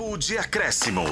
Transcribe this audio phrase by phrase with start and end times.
[0.00, 1.04] Tempo de acréscimo.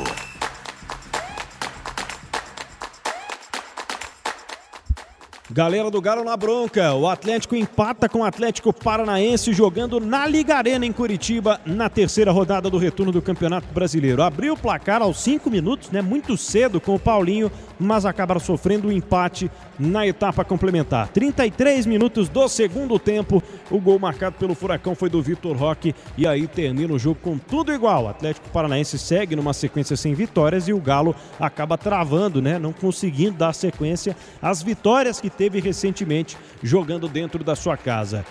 [5.50, 6.92] Galera do Galo na bronca.
[6.92, 12.30] O Atlético empata com o Atlético Paranaense jogando na Liga Arena em Curitiba na terceira
[12.30, 14.22] rodada do retorno do Campeonato Brasileiro.
[14.22, 16.02] Abriu o placar aos 5 minutos, né?
[16.02, 21.08] Muito cedo com o Paulinho, mas acaba sofrendo o um empate na etapa complementar.
[21.08, 23.42] 33 minutos do segundo tempo.
[23.70, 27.38] O gol marcado pelo Furacão foi do Vitor Roque e aí termina o jogo com
[27.38, 28.04] tudo igual.
[28.04, 32.58] O Atlético Paranaense segue numa sequência sem vitórias e o Galo acaba travando, né?
[32.58, 38.26] Não conseguindo dar sequência às vitórias que teve recentemente jogando dentro da sua casa.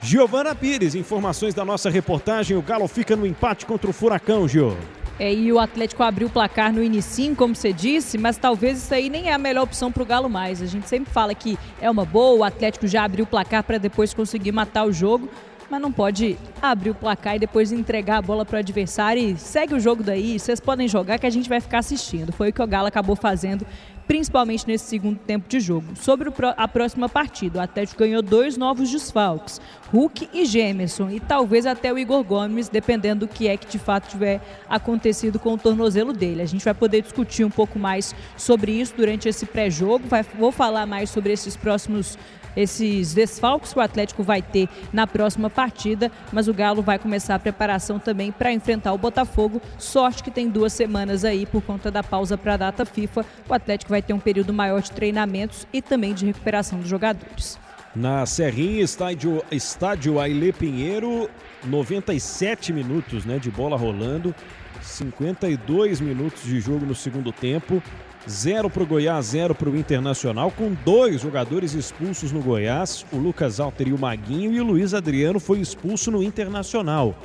[0.00, 2.56] Giovana Pires, informações da nossa reportagem.
[2.56, 4.76] O Galo fica no empate contra o Furacão, Gio.
[5.18, 8.92] É, e o Atlético abriu o placar no início, como você disse, mas talvez isso
[8.92, 10.60] aí nem é a melhor opção para o Galo mais.
[10.60, 13.78] A gente sempre fala que é uma boa, o Atlético já abriu o placar para
[13.78, 15.30] depois conseguir matar o jogo,
[15.70, 19.36] mas não pode abrir o placar e depois entregar a bola para o adversário e
[19.36, 22.32] segue o jogo daí, vocês podem jogar que a gente vai ficar assistindo.
[22.32, 23.64] Foi o que o Galo acabou fazendo
[24.06, 25.94] principalmente nesse segundo tempo de jogo.
[25.96, 29.60] Sobre a próxima partida, o Atlético ganhou dois novos desfalques,
[29.92, 33.78] Hulk e Gemerson, e talvez até o Igor Gomes, dependendo do que é que de
[33.78, 36.42] fato tiver acontecido com o tornozelo dele.
[36.42, 40.04] A gente vai poder discutir um pouco mais sobre isso durante esse pré-jogo,
[40.38, 42.18] vou falar mais sobre esses próximos
[42.56, 47.34] esses desfalques que o Atlético vai ter na próxima partida, mas o Galo vai começar
[47.34, 49.60] a preparação também para enfrentar o Botafogo.
[49.78, 53.24] Sorte que tem duas semanas aí por conta da pausa para a data FIFA.
[53.48, 57.58] O Atlético vai ter um período maior de treinamentos e também de recuperação dos jogadores.
[57.94, 61.28] Na Serrinha, estádio, estádio Aile Pinheiro,
[61.64, 64.34] 97 minutos né, de bola rolando,
[64.80, 67.82] 52 minutos de jogo no segundo tempo.
[68.28, 73.16] Zero para o Goiás, zero para o Internacional, com dois jogadores expulsos no Goiás, o
[73.16, 77.16] Lucas Alter e o Maguinho, e o Luiz Adriano foi expulso no Internacional.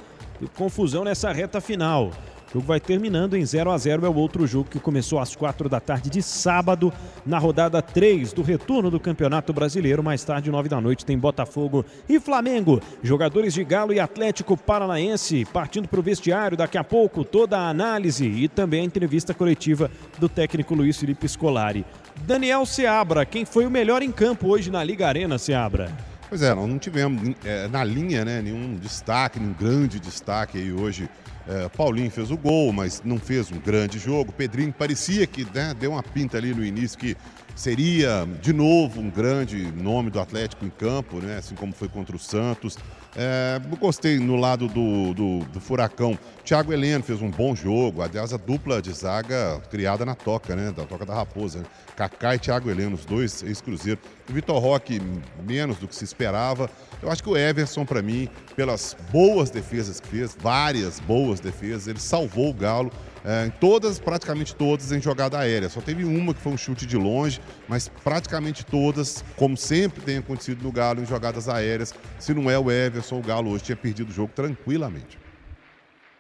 [0.56, 2.12] Confusão nessa reta final.
[2.50, 5.36] O jogo vai terminando em 0 a 0 É o outro jogo que começou às
[5.36, 6.94] 4 da tarde de sábado,
[7.26, 10.02] na rodada 3 do retorno do Campeonato Brasileiro.
[10.02, 12.82] Mais tarde, 9 da noite, tem Botafogo e Flamengo.
[13.04, 16.56] Jogadores de Galo e Atlético Paranaense partindo para o vestiário.
[16.56, 21.28] Daqui a pouco, toda a análise e também a entrevista coletiva do técnico Luiz Felipe
[21.28, 21.86] Scolari.
[22.22, 25.92] Daniel Seabra, quem foi o melhor em campo hoje na Liga Arena, Seabra?
[26.30, 31.10] Pois é, não tivemos é, na linha né, nenhum destaque, nenhum grande destaque aí hoje
[31.48, 34.32] é, Paulinho fez o gol, mas não fez um grande jogo.
[34.32, 37.16] Pedrinho parecia que né, deu uma pinta ali no início que
[37.56, 41.38] seria de novo um grande nome do Atlético em campo, né?
[41.38, 42.78] assim como foi contra o Santos.
[43.20, 46.18] É, gostei no lado do, do, do, Furacão.
[46.46, 48.04] Thiago Heleno fez um bom jogo.
[48.04, 50.72] Aliás, a dupla de zaga criada na toca, né?
[50.72, 51.60] Da toca da Raposa.
[51.60, 51.66] Né?
[51.96, 54.00] Kaká e Thiago Heleno, os dois ex-cruzeiro.
[54.30, 55.02] O Vitor Roque,
[55.44, 56.70] menos do que se esperava.
[57.02, 61.88] Eu acho que o Everson, para mim, pelas boas defesas que fez, várias boas defesas,
[61.88, 62.92] ele salvou o Galo
[63.30, 65.68] é, todas, praticamente todas, em jogada aérea.
[65.68, 70.20] Só teve uma que foi um chute de longe, mas praticamente todas, como sempre tem
[70.20, 71.94] acontecido no Galo, em jogadas aéreas.
[72.18, 75.20] Se não é o Everson, o Galo hoje tinha perdido o jogo tranquilamente.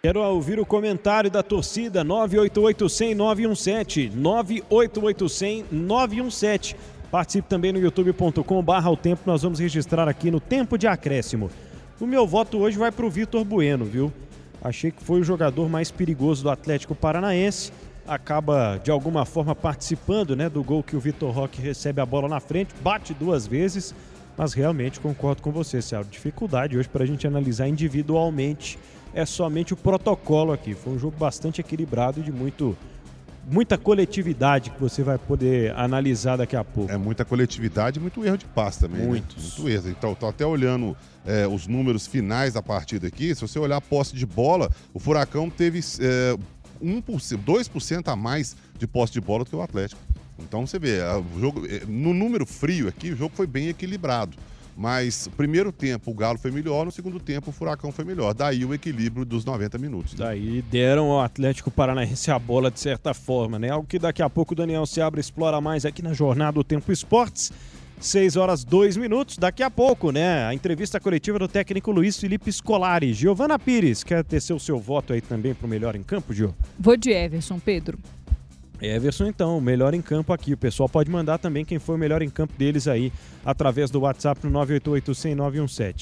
[0.03, 4.11] Quero ouvir o comentário da torcida 988-100-917.
[4.11, 6.75] 988-100-917.
[7.09, 9.21] Participe também no youtube.com barra o tempo.
[9.25, 11.49] Nós vamos registrar aqui no tempo de acréscimo.
[12.01, 14.11] O meu voto hoje vai para o Vitor Bueno, viu?
[14.61, 17.71] Achei que foi o jogador mais perigoso do Atlético Paranaense.
[18.07, 22.27] Acaba de alguma forma participando né, do gol que o Vitor Roque recebe a bola
[22.27, 23.93] na frente, bate duas vezes,
[24.37, 26.03] mas realmente concordo com você, Céu.
[26.03, 28.79] Dificuldade hoje para a gente analisar individualmente
[29.13, 30.73] é somente o protocolo aqui.
[30.73, 32.77] Foi um jogo bastante equilibrado e de muito
[33.49, 36.91] muita coletividade que você vai poder analisar daqui a pouco.
[36.91, 39.01] É muita coletividade e muito erro de passe também.
[39.01, 39.07] Né?
[39.07, 39.35] Muitos.
[39.35, 39.43] Né?
[39.43, 39.89] Muito erro.
[39.89, 43.33] Então, tô até olhando é, os números finais da partida aqui.
[43.33, 46.37] Se você olhar a posse de bola, o Furacão teve é,
[46.83, 50.01] 1%, 2% a mais de posse de bola do que o Atlético.
[50.39, 54.37] Então você vê, o jogo, é, no número frio aqui, o jogo foi bem equilibrado.
[54.77, 58.33] Mas primeiro tempo o Galo foi melhor, no segundo tempo o Furacão foi melhor.
[58.35, 60.13] Daí o equilíbrio dos 90 minutos.
[60.13, 60.25] Né?
[60.25, 63.71] Daí deram ao Atlético Paranaense a bola de certa forma, né?
[63.71, 66.91] Algo que daqui a pouco o Daniel Seabra explora mais aqui na Jornada do Tempo
[66.91, 67.51] Esportes.
[67.99, 69.39] 6 horas 2 minutos.
[69.39, 70.45] Daqui a pouco, né?
[70.45, 73.11] A entrevista coletiva do técnico Luiz Felipe Scolari.
[73.13, 76.53] Giovana Pires, quer ter seu, seu voto aí também para o melhor em campo, Gio?
[76.79, 77.97] Vou de Everson, Pedro.
[78.81, 80.53] Everson, então, melhor em campo aqui.
[80.53, 83.11] O pessoal pode mandar também quem foi o melhor em campo deles aí,
[83.43, 85.13] através do WhatsApp no 988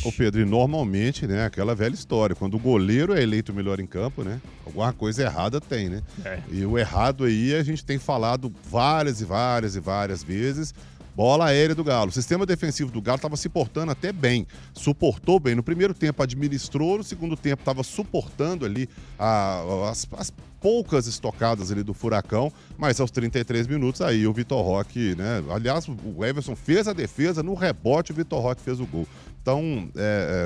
[0.06, 3.80] Ô Pedro, e normalmente, né, aquela velha história, quando o goleiro é eleito o melhor
[3.80, 6.02] em campo, né, alguma coisa errada tem, né?
[6.24, 6.40] É.
[6.52, 10.74] E o errado aí a gente tem falado várias e várias e várias vezes,
[11.16, 12.10] Bola aérea do Galo.
[12.10, 14.46] O sistema defensivo do Galo estava se portando até bem.
[14.74, 15.56] Suportou bem.
[15.56, 21.72] No primeiro tempo administrou, no segundo tempo estava suportando ali a, as, as poucas estocadas
[21.72, 25.42] ali do Furacão, mas aos 33 minutos aí o Vitor Roque, né?
[25.52, 29.08] Aliás, o Everson fez a defesa, no rebote o Vitor Roque fez o gol.
[29.42, 29.88] Então,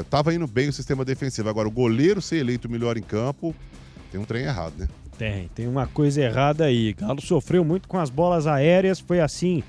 [0.01, 1.49] estava é, é, indo bem o sistema defensivo.
[1.49, 3.55] Agora, o goleiro ser eleito melhor em campo,
[4.11, 4.87] tem um trem errado, né?
[5.17, 6.93] Tem, tem uma coisa errada aí.
[6.93, 9.63] Galo sofreu muito com as bolas aéreas, foi assim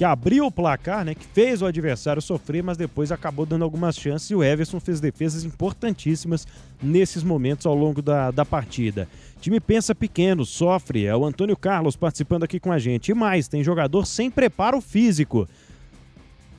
[0.00, 3.98] que abriu o placar, né, que fez o adversário sofrer, mas depois acabou dando algumas
[3.98, 6.46] chances e o Everson fez defesas importantíssimas
[6.82, 9.06] nesses momentos ao longo da, da partida.
[9.42, 11.04] Time pensa pequeno, sofre.
[11.04, 13.10] É o Antônio Carlos participando aqui com a gente.
[13.10, 15.46] E mais, tem jogador sem preparo físico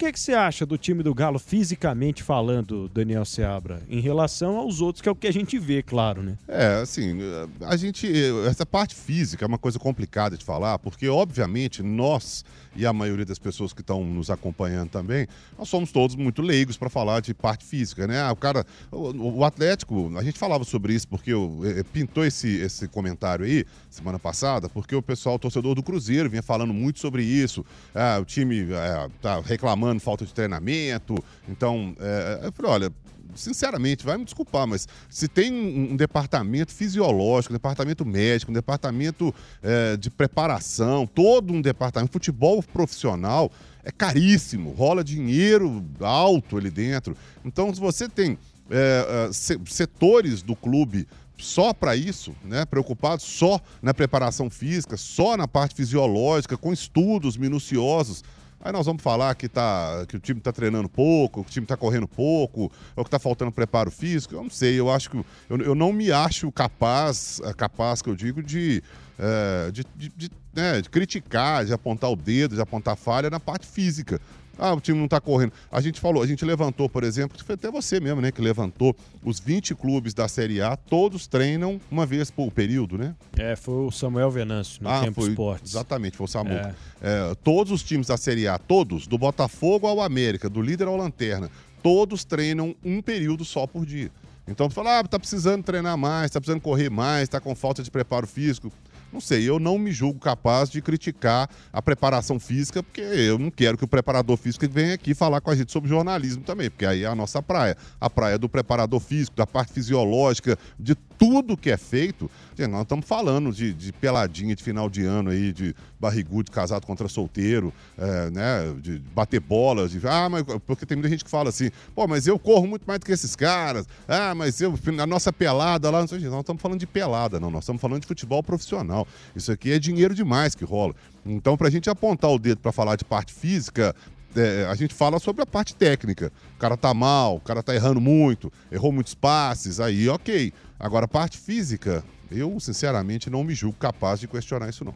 [0.01, 4.81] que, que você acha do time do Galo fisicamente falando, Daniel Seabra, em relação aos
[4.81, 6.38] outros, que é o que a gente vê, claro, né?
[6.48, 7.19] É, assim,
[7.62, 8.12] a gente.
[8.48, 12.44] Essa parte física é uma coisa complicada de falar, porque, obviamente, nós
[12.75, 15.27] e a maioria das pessoas que estão nos acompanhando também,
[15.57, 18.21] nós somos todos muito leigos para falar de parte física, né?
[18.21, 22.25] Ah, o cara, o, o, Atlético, a gente falava sobre isso porque eu, eu, pintou
[22.25, 26.74] esse, esse comentário aí semana passada, porque o pessoal, o torcedor do Cruzeiro, vinha falando
[26.74, 27.65] muito sobre isso.
[27.94, 31.15] Ah, o time é, tá reclamando falta de treinamento.
[31.47, 32.93] Então, é, eu falei, olha,
[33.35, 38.53] sinceramente, vai me desculpar, mas se tem um, um departamento fisiológico, um departamento médico, um
[38.53, 43.51] departamento é, de preparação, todo um departamento, futebol profissional,
[43.83, 47.15] é caríssimo, rola dinheiro alto ali dentro.
[47.44, 48.37] Então, se você tem
[48.69, 49.29] é,
[49.65, 52.65] setores do clube só para isso, né?
[52.65, 58.23] Preocupados só na preparação física, só na parte fisiológica, com estudos minuciosos.
[58.63, 61.65] Aí nós vamos falar que, tá, que o time está treinando pouco, que o time
[61.65, 64.35] está correndo pouco, ou que está faltando preparo físico.
[64.35, 65.17] Eu não sei, eu acho que.
[65.49, 68.83] Eu, eu não me acho capaz, é, capaz que eu digo, de,
[69.17, 73.39] é, de, de, de, né, de criticar, de apontar o dedo, de apontar falha na
[73.39, 74.21] parte física.
[74.57, 75.53] Ah, o time não está correndo.
[75.71, 78.95] A gente falou, a gente levantou, por exemplo, foi até você mesmo, né, que levantou
[79.24, 83.15] os 20 clubes da Série A, todos treinam uma vez por período, né?
[83.38, 85.71] É, foi o Samuel Venâncio no ah, Tempo foi, Esportes.
[85.71, 86.51] Exatamente, foi o Samu.
[86.51, 86.75] É.
[87.01, 90.95] É, todos os times da Série A, todos, do Botafogo ao América, do líder ao
[90.95, 91.50] Lanterna,
[91.81, 94.12] todos treinam um período só por dia.
[94.47, 97.81] Então, tu fala, ah, tá precisando treinar mais, tá precisando correr mais, tá com falta
[97.81, 98.71] de preparo físico.
[99.11, 103.51] Não sei, eu não me julgo capaz de criticar a preparação física, porque eu não
[103.51, 106.85] quero que o preparador físico venha aqui falar com a gente sobre jornalismo também, porque
[106.85, 107.75] aí é a nossa praia.
[107.99, 112.29] A praia do preparador físico, da parte fisiológica, de tudo que é feito.
[112.69, 117.07] Nós estamos falando de, de, peladinha de final de ano aí, de barrigudo casado contra
[117.07, 118.75] solteiro, é, né?
[118.79, 119.99] De bater bolas, de.
[120.07, 122.99] Ah, mas porque tem muita gente que fala assim, pô, mas eu corro muito mais
[122.99, 123.87] do que esses caras.
[124.07, 127.51] Ah, mas eu, a nossa pelada lá, não sei, nós estamos falando de pelada, não,
[127.51, 129.00] nós estamos falando de futebol profissional.
[129.36, 130.95] Isso aqui é dinheiro demais que rola.
[131.25, 133.95] Então, para a gente apontar o dedo para falar de parte física,
[134.36, 136.31] é, a gente fala sobre a parte técnica.
[136.56, 140.53] O cara tá mal, o cara tá errando muito, errou muitos passes, aí ok.
[140.80, 144.95] Agora, a parte física, eu sinceramente não me julgo capaz de questionar isso não.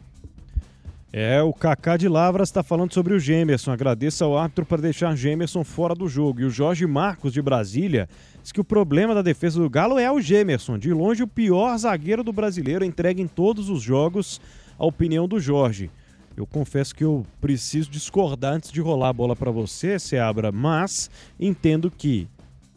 [1.18, 3.72] É, o Kaká de Lavras está falando sobre o Gemerson.
[3.72, 6.42] Agradeço ao árbitro por deixar Gemerson fora do jogo.
[6.42, 8.06] E o Jorge Marcos de Brasília
[8.42, 10.76] diz que o problema da defesa do Galo é o Gemerson.
[10.76, 14.42] De longe, o pior zagueiro do brasileiro, entregue em todos os jogos.
[14.78, 15.90] A opinião do Jorge.
[16.36, 21.10] Eu confesso que eu preciso discordar antes de rolar a bola para você, Seabra, mas
[21.40, 22.28] entendo que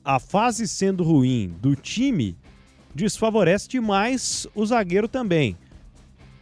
[0.01, 2.38] a fase sendo ruim do time
[2.95, 5.57] desfavorece demais o zagueiro também.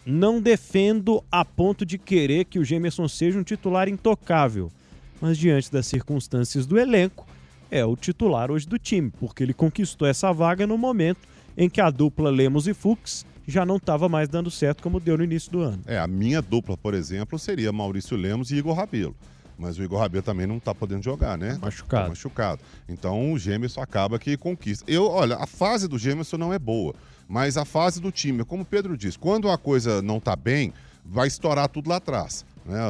[0.09, 4.71] Não defendo a ponto de querer que o Gemerson seja um titular intocável,
[5.19, 7.27] mas diante das circunstâncias do elenco,
[7.69, 11.19] é o titular hoje do time, porque ele conquistou essa vaga no momento
[11.57, 15.17] em que a dupla Lemos e Fux já não estava mais dando certo como deu
[15.17, 15.81] no início do ano.
[15.85, 19.13] É, a minha dupla, por exemplo, seria Maurício Lemos e Igor Rabelo.
[19.57, 21.57] Mas o Igor Rabelo também não está podendo jogar, né?
[21.61, 22.03] Machucado.
[22.03, 22.61] Tá machucado.
[22.87, 24.85] Então o Gêmeos acaba que conquista.
[24.87, 26.93] Eu, olha, a fase do Gêmeos não é boa,
[27.27, 30.73] mas a fase do time, como o Pedro disse, quando a coisa não está bem,
[31.03, 32.81] vai estourar tudo lá atrás né,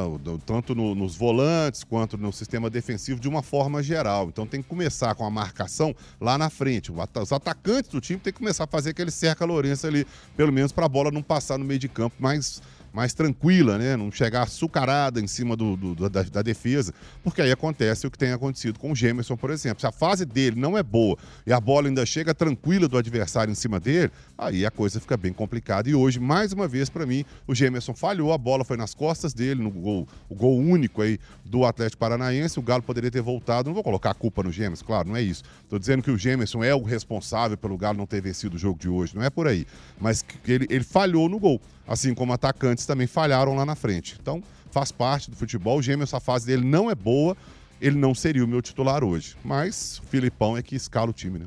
[0.44, 4.28] tanto no, nos volantes quanto no sistema defensivo de uma forma geral.
[4.28, 6.90] Então tem que começar com a marcação lá na frente.
[6.92, 10.06] Os atacantes do time tem que começar a fazer aquele cerca Lourenço ali,
[10.36, 12.60] pelo menos para a bola não passar no meio de campo, mas
[12.92, 13.96] mais tranquila, né?
[13.96, 16.92] Não chegar açucarada em cima do, do da, da, defesa,
[17.22, 19.80] porque aí acontece o que tem acontecido com o Gemerson, por exemplo.
[19.80, 21.16] Se a fase dele não é boa
[21.46, 25.16] e a bola ainda chega tranquila do adversário em cima dele, aí a coisa fica
[25.16, 25.88] bem complicada.
[25.88, 29.32] E hoje, mais uma vez, para mim, o Gemerson falhou, a bola foi nas costas
[29.32, 32.58] dele, no gol, o gol único aí do Atlético Paranaense.
[32.58, 33.68] O Galo poderia ter voltado.
[33.68, 35.42] Não vou colocar a culpa no Gemerson, claro, não é isso.
[35.62, 38.78] Estou dizendo que o Gemerson é o responsável pelo Galo não ter vencido o jogo
[38.78, 39.66] de hoje, não é por aí.
[40.00, 44.16] Mas ele, ele falhou no gol assim como atacantes também falharam lá na frente.
[44.20, 45.78] Então, faz parte do futebol.
[45.78, 47.36] O Gêmeos, a fase dele não é boa,
[47.80, 49.34] ele não seria o meu titular hoje.
[49.42, 51.46] Mas o Filipão é que escala o time, né?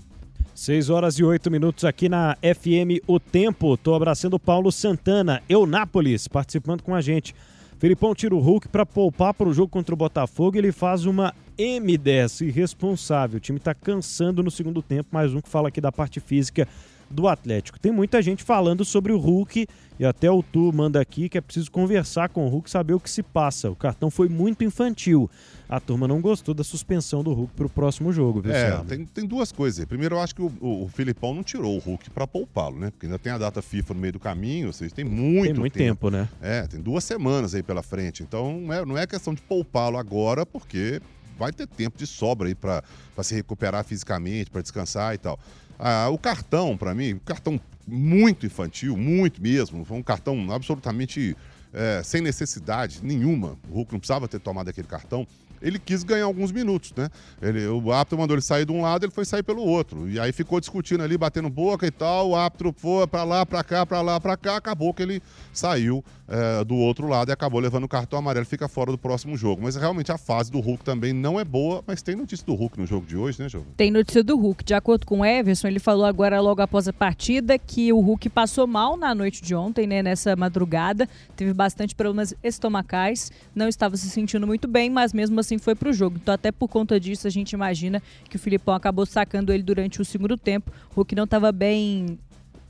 [0.56, 3.78] 6 horas e 8 minutos aqui na FM O Tempo.
[3.78, 7.34] Tô abraçando o Paulo Santana, Eunápolis, participando com a gente.
[7.80, 10.58] Filipão tira o Hulk para poupar para o jogo contra o Botafogo.
[10.58, 13.38] Ele faz uma M10 irresponsável.
[13.38, 15.10] O time está cansando no segundo tempo.
[15.12, 16.68] Mais um que fala aqui da parte física
[17.12, 17.80] do Atlético.
[17.80, 19.68] Tem muita gente falando sobre o Hulk
[20.00, 23.00] e até o Tu manda aqui que é preciso conversar com o Hulk, saber o
[23.00, 23.70] que se passa.
[23.70, 25.30] O cartão foi muito infantil.
[25.70, 29.06] A turma não gostou da suspensão do Hulk para o próximo jogo, viu, É, tem,
[29.06, 29.86] tem, duas coisas.
[29.86, 32.90] Primeiro, eu acho que o, o, o Filipão não tirou o Hulk para poupá-lo, né?
[32.90, 35.54] Porque ainda tem a data FIFA no meio do caminho, ou seja, tem muito, tem
[35.54, 36.10] muito tempo.
[36.10, 36.10] tempo.
[36.10, 36.28] né?
[36.42, 38.24] É, tem duas semanas aí pela frente.
[38.24, 41.00] Então, não é, não é questão de poupá-lo agora, porque
[41.42, 42.84] vai ter tempo de sobra aí para
[43.24, 45.40] se recuperar fisicamente, para descansar e tal.
[45.84, 49.84] Ah, o cartão, para mim, um cartão muito infantil, muito mesmo.
[49.84, 51.36] Foi um cartão absolutamente
[51.74, 53.58] é, sem necessidade nenhuma.
[53.70, 55.28] O Hulk não precisava ter tomado aquele cartão
[55.62, 57.10] ele quis ganhar alguns minutos, né?
[57.42, 60.10] Ele, o árbitro mandou ele sair de um lado, ele foi sair pelo outro.
[60.10, 62.30] E aí ficou discutindo ali, batendo boca e tal.
[62.30, 64.56] O árbitro foi para lá, para cá, para lá, para cá.
[64.56, 65.22] Acabou que ele
[65.54, 68.46] saiu é, do outro lado e acabou levando o cartão amarelo.
[68.46, 69.62] Fica fora do próximo jogo.
[69.62, 71.84] Mas realmente a fase do Hulk também não é boa.
[71.86, 73.68] Mas tem notícia do Hulk no jogo de hoje, né, Jovem?
[73.78, 74.64] Tem notícia do Hulk.
[74.64, 78.30] De acordo com o Everson, ele falou agora, logo após a partida, que o Hulk
[78.30, 80.02] passou mal na noite de ontem, né?
[80.02, 81.08] Nessa madrugada.
[81.36, 83.32] Teve bastante problemas estomacais.
[83.54, 86.18] Não estava se sentindo muito bem, mas mesmo assim foi para o jogo.
[86.20, 90.02] Então, até por conta disso, a gente imagina que o Filipão acabou sacando ele durante
[90.02, 90.72] o segundo tempo.
[90.92, 92.18] O Hulk não estava bem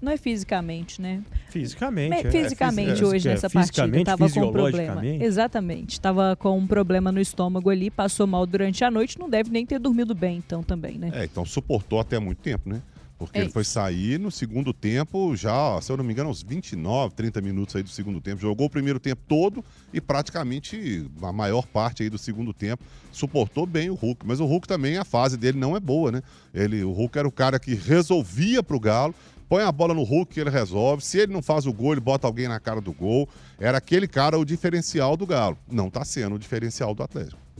[0.02, 1.22] não é fisicamente, né?
[1.52, 2.26] Fisicamente.
[2.26, 4.00] É, fisicamente é, hoje é, nessa partida.
[4.00, 5.06] Estava com um problema.
[5.06, 5.92] Exatamente.
[5.92, 9.64] Estava com um problema no estômago ali, passou mal durante a noite, não deve nem
[9.64, 11.12] ter dormido bem, então, também, né?
[11.14, 12.82] É, então suportou até muito tempo, né?
[13.26, 16.42] Porque é ele foi sair no segundo tempo, já, se eu não me engano, uns
[16.42, 18.42] 29, 30 minutos aí do segundo tempo.
[18.42, 19.64] Jogou o primeiro tempo todo
[19.94, 24.26] e praticamente a maior parte aí do segundo tempo suportou bem o Hulk.
[24.26, 26.24] Mas o Hulk também, a fase dele não é boa, né?
[26.52, 29.14] Ele, o Hulk era o cara que resolvia pro Galo,
[29.48, 31.04] põe a bola no Hulk ele resolve.
[31.04, 33.30] Se ele não faz o gol, ele bota alguém na cara do gol.
[33.60, 35.58] Era aquele cara o diferencial do Galo.
[35.70, 37.51] Não está sendo o diferencial do Atlético.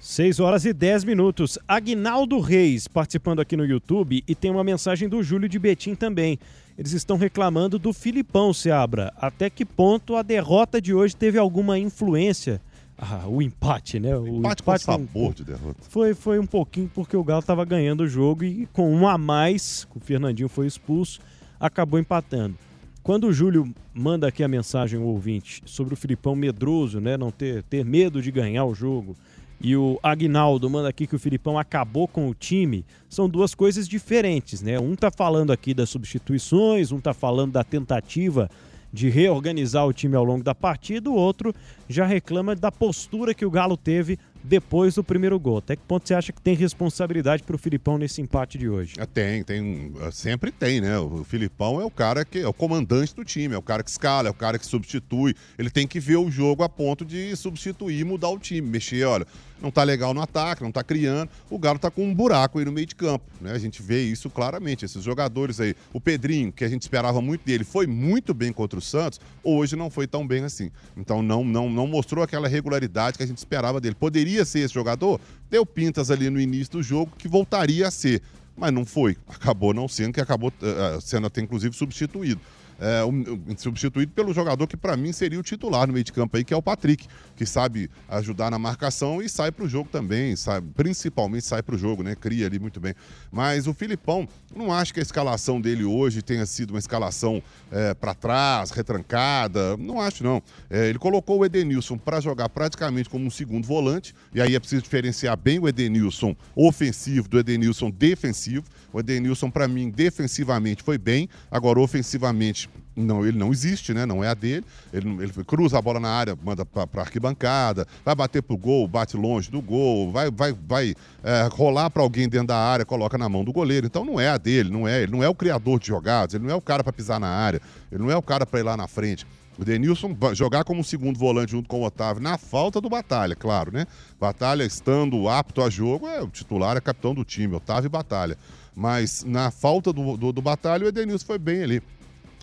[0.00, 1.58] 6 horas e 10 minutos.
[1.68, 6.38] Agnaldo Reis participando aqui no YouTube e tem uma mensagem do Júlio de Betim também.
[6.78, 9.12] Eles estão reclamando do Filipão Seabra.
[9.16, 12.62] Até que ponto a derrota de hoje teve alguma influência?
[12.96, 14.16] Ah, o empate, né?
[14.16, 15.76] O empate, empate com sabor de derrota.
[15.90, 19.18] Foi, foi um pouquinho porque o Galo estava ganhando o jogo e com um a
[19.18, 21.20] mais, o Fernandinho foi expulso,
[21.58, 22.56] acabou empatando.
[23.02, 27.18] Quando o Júlio manda aqui a mensagem ao ouvinte sobre o Filipão medroso, né?
[27.18, 29.14] Não ter, ter medo de ganhar o jogo
[29.60, 33.86] e o Agnaldo manda aqui que o Filipão acabou com o time, são duas coisas
[33.86, 34.78] diferentes, né?
[34.78, 38.48] Um tá falando aqui das substituições, um tá falando da tentativa
[38.92, 41.54] de reorganizar o time ao longo da partida, o outro
[41.88, 45.58] já reclama da postura que o Galo teve depois do primeiro gol.
[45.58, 48.94] Até que ponto você acha que tem responsabilidade para o Filipão nesse empate de hoje?
[48.98, 50.98] É, tem, tem, é, sempre tem, né?
[50.98, 53.90] O Filipão é o cara que é o comandante do time, é o cara que
[53.90, 55.34] escala, é o cara que substitui.
[55.58, 59.26] Ele tem que ver o jogo a ponto de substituir mudar o time, mexer, olha,
[59.60, 61.30] não tá legal no ataque, não tá criando.
[61.48, 63.52] O Galo tá com um buraco aí no meio de campo, né?
[63.52, 64.84] A gente vê isso claramente.
[64.84, 68.78] Esses jogadores aí, o Pedrinho, que a gente esperava muito dele, foi muito bem contra
[68.78, 70.70] o Santos, hoje não foi tão bem assim.
[70.96, 73.94] Então não não não mostrou aquela regularidade que a gente esperava dele.
[73.94, 75.20] Poderia ser esse jogador?
[75.50, 78.22] Deu pintas ali no início do jogo que voltaria a ser
[78.56, 79.16] mas não foi.
[79.26, 82.40] Acabou não sendo, que acabou uh, sendo até inclusive substituído
[82.80, 83.24] é, um,
[83.56, 86.54] substituído pelo jogador que para mim seria o titular no meio de campo aí, que
[86.54, 87.06] é o Patrick,
[87.36, 91.74] que sabe ajudar na marcação e sai para o jogo também, sabe, principalmente sai para
[91.74, 92.14] o jogo, né?
[92.14, 92.94] Cria ali muito bem.
[93.30, 97.92] Mas o Filipão, não acho que a escalação dele hoje tenha sido uma escalação é,
[97.94, 100.42] para trás, retrancada, não acho não.
[100.70, 104.60] É, ele colocou o Edenilson para jogar praticamente como um segundo volante, e aí é
[104.60, 108.64] preciso diferenciar bem o Edenilson ofensivo do Edenilson defensivo.
[108.92, 114.04] O Edenilson, para mim, defensivamente foi bem, agora ofensivamente não, ele não existe, né?
[114.04, 114.64] Não é a dele.
[114.92, 119.16] Ele, ele cruza a bola na área, manda para arquibancada, vai bater pro gol, bate
[119.16, 123.28] longe do gol, vai, vai, vai é, rolar para alguém dentro da área, coloca na
[123.28, 123.86] mão do goleiro.
[123.86, 125.02] Então não é a dele, não é.
[125.02, 127.28] Ele não é o criador de jogadas, ele não é o cara para pisar na
[127.28, 129.26] área, ele não é o cara para ir lá na frente.
[129.58, 133.70] O Denilson jogar como segundo volante junto com o Otávio, na falta do Batalha, claro,
[133.70, 133.86] né?
[134.18, 138.38] Batalha estando apto a jogo, é o titular, é capitão do time, Otávio e Batalha.
[138.74, 141.82] Mas na falta do, do, do Batalha, o Edenilson foi bem ali.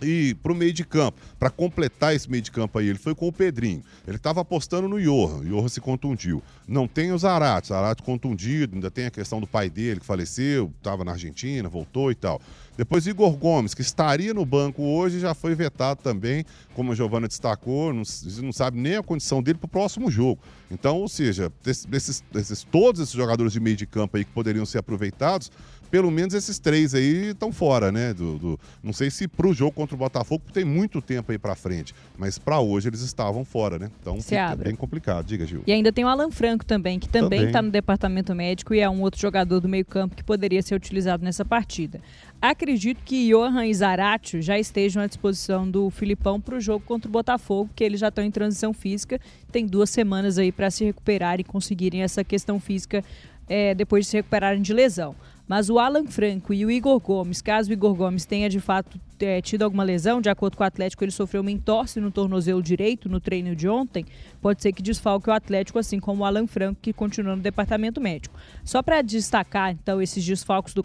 [0.02, 3.14] E para o meio de campo, para completar esse meio de campo aí, ele foi
[3.14, 3.82] com o Pedrinho.
[4.06, 6.42] Ele estava apostando no Johan, o Johan se contundiu.
[6.66, 10.72] Não tem o Zarate, Zarate contundido, ainda tem a questão do pai dele que faleceu,
[10.76, 12.40] estava na Argentina, voltou e tal.
[12.76, 17.26] Depois Igor Gomes, que estaria no banco hoje, já foi vetado também, como a Giovana
[17.26, 18.02] destacou, não,
[18.40, 20.40] não sabe nem a condição dele para o próximo jogo.
[20.70, 24.64] Então, ou seja, desses, desses, todos esses jogadores de meio de campo aí que poderiam
[24.64, 25.50] ser aproveitados,
[25.90, 28.12] pelo menos esses três aí estão fora, né?
[28.12, 31.38] Do, do não sei se para o jogo contra o Botafogo tem muito tempo aí
[31.38, 33.90] para frente, mas para hoje eles estavam fora, né?
[34.00, 35.26] Então Se fica bem complicado.
[35.26, 35.62] Diga, Gil.
[35.66, 38.88] E ainda tem o Alan Franco também, que também está no departamento médico e é
[38.88, 42.00] um outro jogador do meio-campo que poderia ser utilizado nessa partida.
[42.40, 47.08] Acredito que Johan e Zaratio já estejam à disposição do Filipão para o jogo contra
[47.08, 50.84] o Botafogo, que eles já estão em transição física, tem duas semanas aí para se
[50.84, 53.02] recuperar e conseguirem essa questão física
[53.48, 55.16] é, depois de se recuperarem de lesão.
[55.48, 59.00] Mas o Alan Franco e o Igor Gomes, caso o Igor Gomes tenha de fato
[59.18, 62.62] é, tido alguma lesão, de acordo com o Atlético, ele sofreu uma entorse no tornozelo
[62.62, 64.04] direito no treino de ontem,
[64.42, 68.00] pode ser que desfalque o Atlético, assim como o Alan Franco, que continua no departamento
[68.00, 68.38] médico.
[68.62, 70.84] Só para destacar, então, esses desfalques do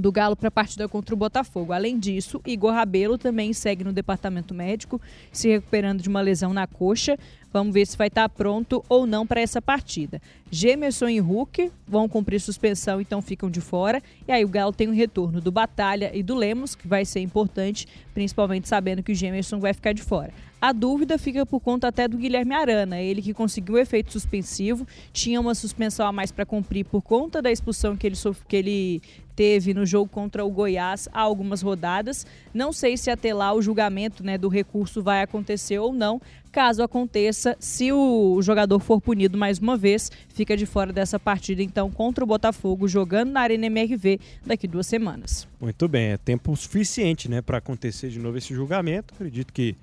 [0.00, 1.72] do Galo para a partida contra o Botafogo.
[1.72, 5.00] Além disso, Igor Rabelo também segue no departamento médico,
[5.30, 7.18] se recuperando de uma lesão na coxa.
[7.52, 10.20] Vamos ver se vai estar pronto ou não para essa partida.
[10.50, 14.02] Gemerson e Hulk vão cumprir suspensão, então ficam de fora.
[14.26, 17.20] E aí o Galo tem o retorno do Batalha e do Lemos, que vai ser
[17.20, 20.32] importante, principalmente sabendo que o Gemerson vai ficar de fora.
[20.60, 24.86] A dúvida fica por conta até do Guilherme Arana, ele que conseguiu o efeito suspensivo,
[25.12, 29.02] tinha uma suspensão a mais para cumprir por conta da expulsão que ele, que ele
[29.34, 32.26] teve no jogo contra o Goiás há algumas rodadas.
[32.52, 36.20] Não sei se até lá o julgamento né, do recurso vai acontecer ou não.
[36.52, 41.62] Caso aconteça, se o jogador for punido mais uma vez, fica de fora dessa partida,
[41.62, 45.48] então, contra o Botafogo, jogando na Arena MRV daqui duas semanas.
[45.58, 49.14] Muito bem, é tempo suficiente né, para acontecer de novo esse julgamento.
[49.14, 49.74] Acredito que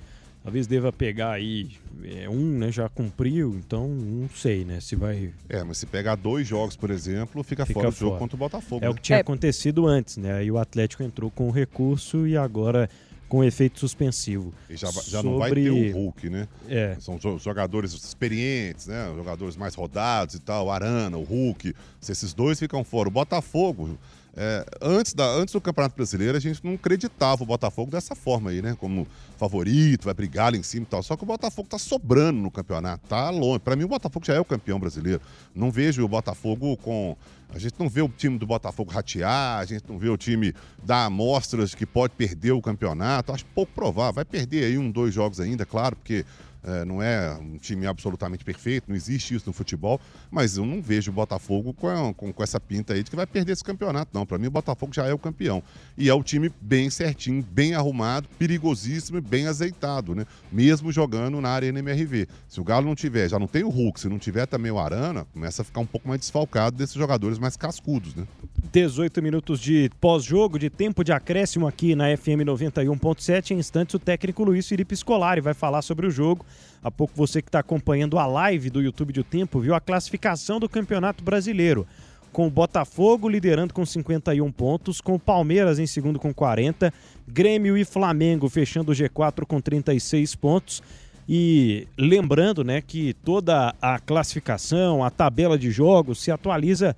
[0.48, 1.72] Talvez deva pegar aí
[2.06, 2.72] é, um, né?
[2.72, 4.80] Já cumpriu, então não sei, né?
[4.80, 5.34] Se vai.
[5.50, 8.40] É, mas se pegar dois jogos, por exemplo, fica, fica fora do jogo contra o
[8.40, 8.82] Botafogo.
[8.82, 8.90] É né?
[8.90, 9.22] o que tinha é.
[9.22, 10.36] acontecido antes, né?
[10.36, 12.90] Aí o Atlético entrou com o recurso e agora
[13.28, 14.54] com efeito suspensivo.
[14.70, 15.30] E já, já Sobre...
[15.30, 16.48] não vai ter o Hulk, né?
[16.70, 16.96] É.
[16.98, 19.12] São jogadores experientes, né?
[19.18, 21.76] Jogadores mais rodados e tal, o Arana, o Hulk.
[22.00, 24.00] Se esses dois ficam fora, o Botafogo
[24.40, 28.52] é, antes, da, antes do Campeonato Brasileiro, a gente não acreditava o Botafogo dessa forma
[28.52, 28.78] aí, né?
[28.80, 31.02] Como favorito, vai brigar lá em cima e tal.
[31.02, 33.58] Só que o Botafogo tá sobrando no campeonato, tá longe.
[33.58, 35.20] Para mim, o Botafogo já é o campeão brasileiro.
[35.56, 37.18] Não vejo o Botafogo com.
[37.50, 40.54] A gente não vê o time do Botafogo ratear, a gente não vê o time
[40.84, 43.32] dar amostras que pode perder o campeonato.
[43.32, 44.14] Acho pouco provável.
[44.14, 46.24] Vai perder aí um, dois jogos ainda, claro, porque
[46.68, 50.00] é, não é um time absolutamente perfeito, não existe isso no futebol,
[50.30, 53.26] mas eu não vejo o Botafogo com, com, com essa pinta aí de que vai
[53.26, 54.26] perder esse campeonato, não.
[54.26, 55.64] Para mim, o Botafogo já é o campeão.
[55.98, 60.26] E é o time bem certinho, bem arrumado, perigosíssimo e bem azeitado, né?
[60.52, 62.28] Mesmo jogando na Arena MRV.
[62.50, 64.78] Se o Galo não tiver, já não tem o Hulk, se não tiver também o
[64.78, 68.28] Arana, começa a ficar um pouco mais desfalcado desses jogadores mais cascudos, né?
[68.72, 73.52] 18 minutos de pós-jogo, de tempo de acréscimo aqui na FM 91.7.
[73.52, 76.46] Em instantes, o técnico Luiz Felipe Scolari vai falar sobre o jogo.
[76.84, 80.60] Há pouco você que está acompanhando a live do YouTube do Tempo viu a classificação
[80.60, 81.88] do Campeonato Brasileiro.
[82.32, 86.94] Com o Botafogo liderando com 51 pontos, com o Palmeiras em segundo com 40,
[87.28, 90.84] Grêmio e Flamengo fechando o G4 com 36 pontos.
[91.28, 96.96] E lembrando né, que toda a classificação, a tabela de jogos se atualiza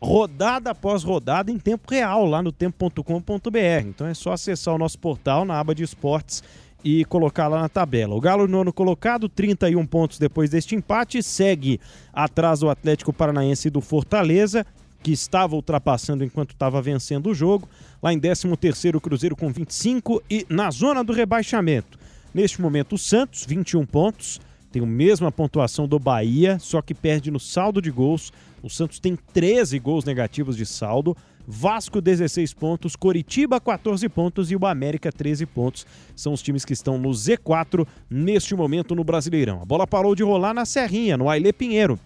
[0.00, 3.86] rodada após rodada em tempo real lá no tempo.com.br.
[3.86, 6.42] Então é só acessar o nosso portal na aba de esportes
[6.84, 8.14] e colocar lá na tabela.
[8.14, 11.80] O Galo, nono colocado, 31 pontos depois deste empate, segue
[12.12, 14.64] atrás do Atlético Paranaense do Fortaleza,
[15.02, 17.68] que estava ultrapassando enquanto estava vencendo o jogo.
[18.02, 21.98] Lá em 13º, o Cruzeiro com 25 e na zona do rebaixamento.
[22.32, 27.30] Neste momento, o Santos, 21 pontos, tem a mesma pontuação do Bahia, só que perde
[27.30, 28.32] no saldo de gols.
[28.62, 31.16] O Santos tem 13 gols negativos de saldo.
[31.50, 35.86] Vasco 16 pontos, Coritiba 14 pontos e o América 13 pontos.
[36.14, 39.62] São os times que estão no Z4 neste momento no Brasileirão.
[39.62, 41.98] A bola parou de rolar na Serrinha, no Aile Pinheiro.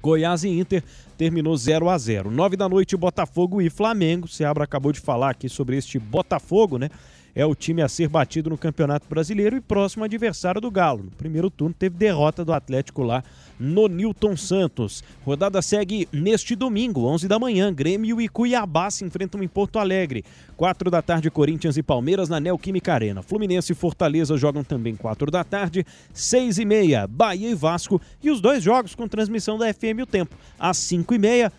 [0.00, 0.82] Goiás e Inter
[1.18, 2.30] terminou 0 a 0.
[2.30, 4.26] 9 da noite Botafogo e Flamengo.
[4.26, 6.88] Seabra acabou de falar aqui sobre este Botafogo, né?
[7.34, 11.04] É o time a ser batido no Campeonato Brasileiro e próximo adversário do Galo.
[11.04, 13.24] No primeiro turno teve derrota do Atlético lá
[13.58, 15.04] no Newton Santos.
[15.24, 17.72] Rodada segue neste domingo, 11 da manhã.
[17.72, 20.24] Grêmio e Cuiabá se enfrentam em Porto Alegre.
[20.56, 23.22] 4 da tarde, Corinthians e Palmeiras na Neoquímica Arena.
[23.22, 25.86] Fluminense e Fortaleza jogam também 4 da tarde.
[26.12, 28.00] 6 e meia, Bahia e Vasco.
[28.22, 30.36] E os dois jogos com transmissão da FM O Tempo.
[30.58, 31.52] Às 5 e meia,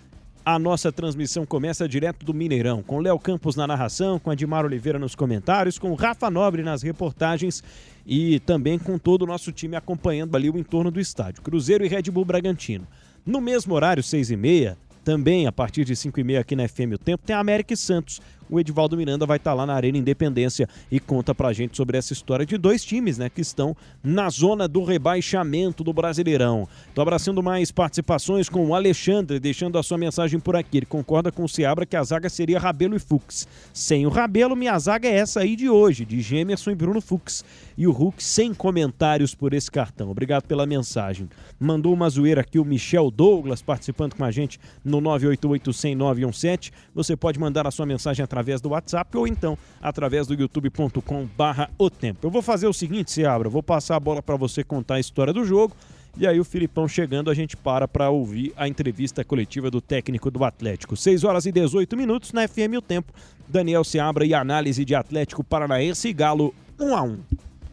[0.46, 5.00] a nossa transmissão começa direto do Mineirão, com Léo Campos na narração, com Admar Oliveira
[5.00, 7.64] nos comentários, com Rafa Nobre nas reportagens
[8.06, 11.42] e também com todo o nosso time acompanhando ali o entorno do estádio.
[11.42, 12.86] Cruzeiro e Red Bull Bragantino.
[13.26, 16.68] No mesmo horário, seis e meia, também a partir de 5 e meia aqui na
[16.68, 19.66] FM O Tempo, tem a América e Santos o Edivaldo Miranda vai estar tá lá
[19.66, 23.42] na Arena Independência e conta pra gente sobre essa história de dois times, né, que
[23.42, 26.68] estão na zona do rebaixamento do Brasileirão.
[26.94, 30.78] Tô abraçando mais participações com o Alexandre, deixando a sua mensagem por aqui.
[30.78, 33.48] Ele concorda com o Seabra que a zaga seria Rabelo e Fux.
[33.74, 37.44] Sem o Rabelo, minha zaga é essa aí de hoje, de Gemerson e Bruno Fux.
[37.78, 40.12] E o Hulk sem comentários por esse cartão.
[40.12, 41.30] Obrigado pela mensagem.
[41.60, 45.72] Mandou uma zoeira aqui o Michel Douglas participando com a gente no 988
[46.94, 51.70] Você pode mandar a sua mensagem através do WhatsApp ou então através do youtube.com barra
[51.78, 52.28] o tempo.
[52.28, 55.34] Eu vou fazer o seguinte, Seabra, vou passar a bola para você contar a história
[55.34, 55.76] do jogo
[56.16, 60.30] e aí o Filipão chegando, a gente para para ouvir a entrevista coletiva do técnico
[60.30, 60.96] do Atlético.
[60.96, 63.12] 6 horas e 18 minutos na FM O Tempo.
[63.48, 67.20] Daniel Seabra e análise de Atlético Paranaense e Galo 1 a 1.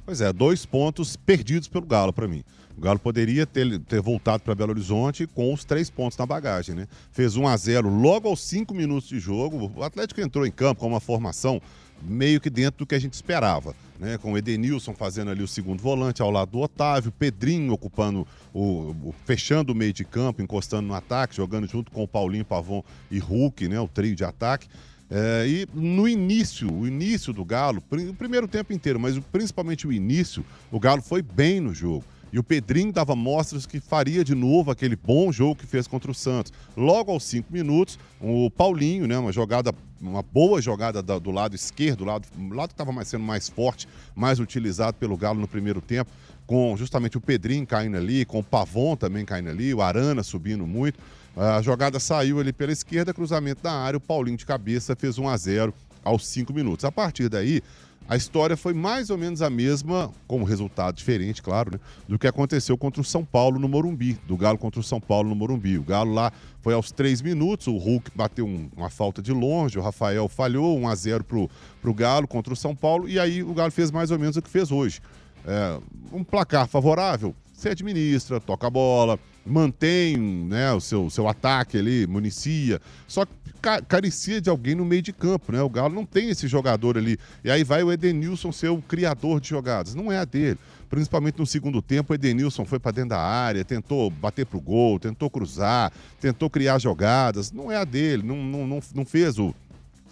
[0.06, 2.42] Pois é, dois pontos perdidos pelo Galo para mim.
[2.80, 6.74] O Galo poderia ter, ter voltado para Belo Horizonte com os três pontos na bagagem,
[6.74, 6.88] né?
[7.12, 9.70] Fez 1 a 0 logo aos cinco minutos de jogo.
[9.76, 11.60] O Atlético entrou em campo com uma formação
[12.02, 13.76] meio que dentro do que a gente esperava.
[13.98, 18.26] Né, com o Edenilson fazendo ali o segundo volante ao lado do Otávio, Pedrinho ocupando
[18.54, 22.46] o, o, fechando o meio de campo, encostando no ataque, jogando junto com o Paulinho
[22.46, 24.68] Pavon e Hulk, né, o trio de ataque.
[25.10, 29.92] É, e no início, o início do Galo, o primeiro tempo inteiro, mas principalmente o
[29.92, 32.04] início, o Galo foi bem no jogo.
[32.32, 36.10] E o Pedrinho dava mostras que faria de novo aquele bom jogo que fez contra
[36.10, 36.52] o Santos.
[36.76, 42.04] Logo aos cinco minutos, o Paulinho, né, uma jogada, uma boa jogada do lado esquerdo,
[42.04, 46.10] lado, lado que estava sendo mais forte, mais utilizado pelo Galo no primeiro tempo,
[46.46, 50.66] com justamente o Pedrinho caindo ali, com o Pavon também caindo ali, o Arana subindo
[50.66, 50.98] muito.
[51.36, 55.28] A jogada saiu ali pela esquerda, cruzamento da área, o Paulinho de cabeça fez 1
[55.28, 56.84] a 0 aos cinco minutos.
[56.84, 57.62] A partir daí,
[58.08, 62.18] a história foi mais ou menos a mesma, com um resultado diferente, claro, né, do
[62.18, 65.34] que aconteceu contra o São Paulo no Morumbi, do Galo contra o São Paulo no
[65.36, 65.78] Morumbi.
[65.78, 69.78] O Galo lá foi aos três minutos, o Hulk bateu um, uma falta de longe,
[69.78, 73.42] o Rafael falhou, 1 a 0 pro, pro Galo contra o São Paulo, e aí
[73.42, 75.00] o Galo fez mais ou menos o que fez hoje.
[75.46, 75.78] É,
[76.12, 82.06] um placar favorável, você administra, toca a bola, mantém né, o seu, seu ataque ali,
[82.06, 85.62] municia, só que carecia de alguém no meio de campo, né?
[85.62, 87.18] O Galo não tem esse jogador ali.
[87.44, 89.94] E aí vai o Edenilson ser o criador de jogadas.
[89.94, 90.58] Não é a dele.
[90.88, 94.98] Principalmente no segundo tempo, o Edenilson foi para dentro da área, tentou bater pro gol,
[94.98, 97.52] tentou cruzar, tentou criar jogadas.
[97.52, 99.54] Não é a dele, não, não, não, não fez o,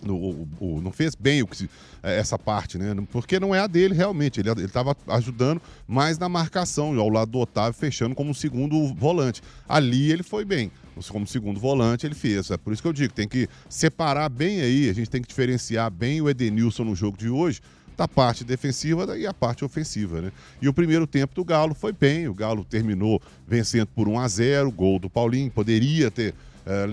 [0.07, 1.69] o, o, não fez bem que,
[2.03, 2.95] é, essa parte, né?
[3.11, 4.41] Porque não é a dele realmente.
[4.41, 9.43] Ele estava ajudando mais na marcação, ao lado do Otávio, fechando como segundo volante.
[9.69, 10.71] Ali ele foi bem
[11.11, 12.51] como segundo volante, ele fez.
[12.51, 15.29] É por isso que eu digo, tem que separar bem aí, a gente tem que
[15.29, 17.61] diferenciar bem o Edenilson no jogo de hoje
[17.97, 20.33] da parte defensiva e a parte ofensiva, né?
[20.63, 24.29] E o primeiro tempo do Galo foi bem, o Galo terminou vencendo por 1 a
[24.29, 26.33] 0, gol do Paulinho, poderia ter
[26.65, 26.87] é,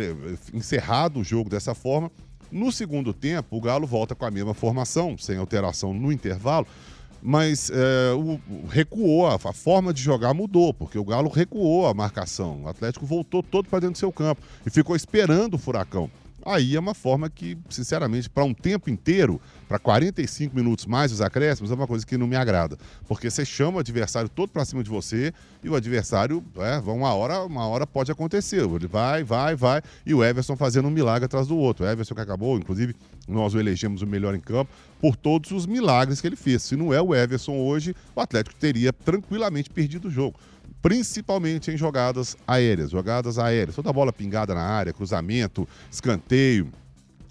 [0.51, 2.11] encerrado o jogo dessa forma.
[2.51, 6.67] No segundo tempo, o Galo volta com a mesma formação, sem alteração no intervalo,
[7.21, 11.93] mas é, o, recuou, a, a, forma de jogar mudou, porque o Galo recuou a
[11.93, 12.63] marcação.
[12.63, 16.10] O Atlético voltou todo para dentro do seu campo e ficou esperando o furacão
[16.45, 21.19] aí é uma forma que, sinceramente, para um tempo inteiro, para 45 minutos mais os
[21.19, 22.77] acréscimos, é uma coisa que não me agrada.
[23.08, 27.13] Porque você chama o adversário todo para cima de você e o adversário, é, uma
[27.13, 28.63] hora, uma hora pode acontecer.
[28.63, 29.81] Ele vai, vai, vai.
[30.05, 31.86] E o Everson fazendo um milagre atrás do outro.
[31.86, 32.95] O Everson que acabou, inclusive,
[33.27, 36.62] nós o elegemos o melhor em campo por todos os milagres que ele fez.
[36.62, 40.39] Se não é o Everson hoje, o Atlético teria tranquilamente perdido o jogo
[40.86, 46.69] principalmente em jogadas aéreas, jogadas aéreas, toda bola pingada na área, cruzamento, escanteio.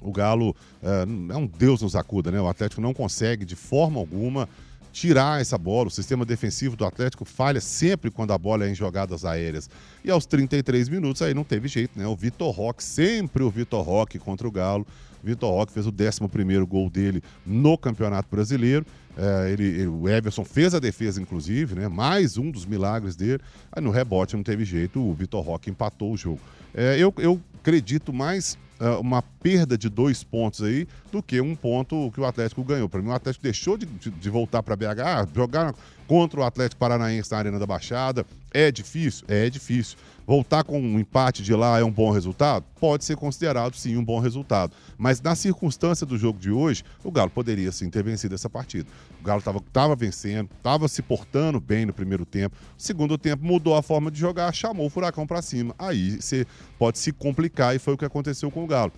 [0.02, 2.40] O Galo é, é um Deus nos acuda, né?
[2.40, 4.48] O Atlético não consegue de forma alguma
[4.94, 5.88] tirar essa bola.
[5.88, 9.68] O sistema defensivo do Atlético falha sempre quando a bola é em jogadas aéreas.
[10.04, 12.06] E aos 33 minutos aí não teve jeito, né?
[12.06, 14.86] O Vitor Roque, sempre o Vitor Roque contra o Galo.
[15.22, 18.86] Vitor Roque fez o 11 gol dele no Campeonato Brasileiro.
[19.16, 21.88] É, ele, ele, o Everson fez a defesa, inclusive, né?
[21.88, 23.42] Mais um dos milagres dele.
[23.72, 26.40] Aí no rebote não teve jeito, o Vitor Roque empatou o jogo.
[26.72, 28.56] É, eu, eu acredito mais
[29.00, 32.88] uma perda de dois pontos aí do que um ponto que o Atlético ganhou.
[32.88, 35.74] Para mim, o Atlético deixou de, de, de voltar para BH, ah, jogar
[36.06, 38.26] contra o Atlético Paranaense na Arena da Baixada.
[38.52, 39.24] É difícil?
[39.28, 39.96] É difícil.
[40.26, 42.64] Voltar com um empate de lá é um bom resultado?
[42.80, 44.72] Pode ser considerado, sim, um bom resultado.
[44.96, 48.88] Mas na circunstância do jogo de hoje, o Galo poderia, sim, ter vencido essa partida.
[49.20, 52.56] O Galo estava vencendo, estava se portando bem no primeiro tempo.
[52.78, 55.74] Segundo tempo, mudou a forma de jogar, chamou o Furacão para cima.
[55.78, 56.46] Aí você
[56.78, 58.92] pode se complicar e foi o que aconteceu com o Galo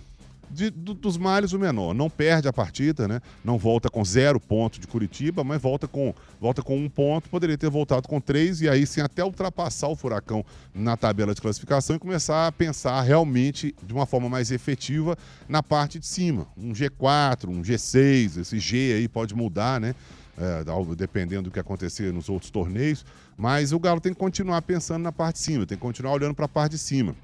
[0.50, 1.94] de, do, dos males o menor.
[1.94, 3.20] Não perde a partida, né?
[3.44, 7.28] Não volta com zero ponto de Curitiba, mas volta com, volta com um ponto.
[7.28, 11.40] Poderia ter voltado com três e aí sim até ultrapassar o Furacão na tabela de
[11.40, 15.16] classificação e começar a pensar realmente de uma forma mais efetiva
[15.48, 16.46] na parte de cima.
[16.56, 19.94] Um G4, um G6, esse G aí pode mudar, né?
[20.38, 20.62] É,
[20.94, 23.06] dependendo do que acontecer nos outros torneios,
[23.38, 26.35] mas o Galo tem que continuar pensando na parte de cima, tem que continuar olhando
[26.35, 27.16] para a parte de cima.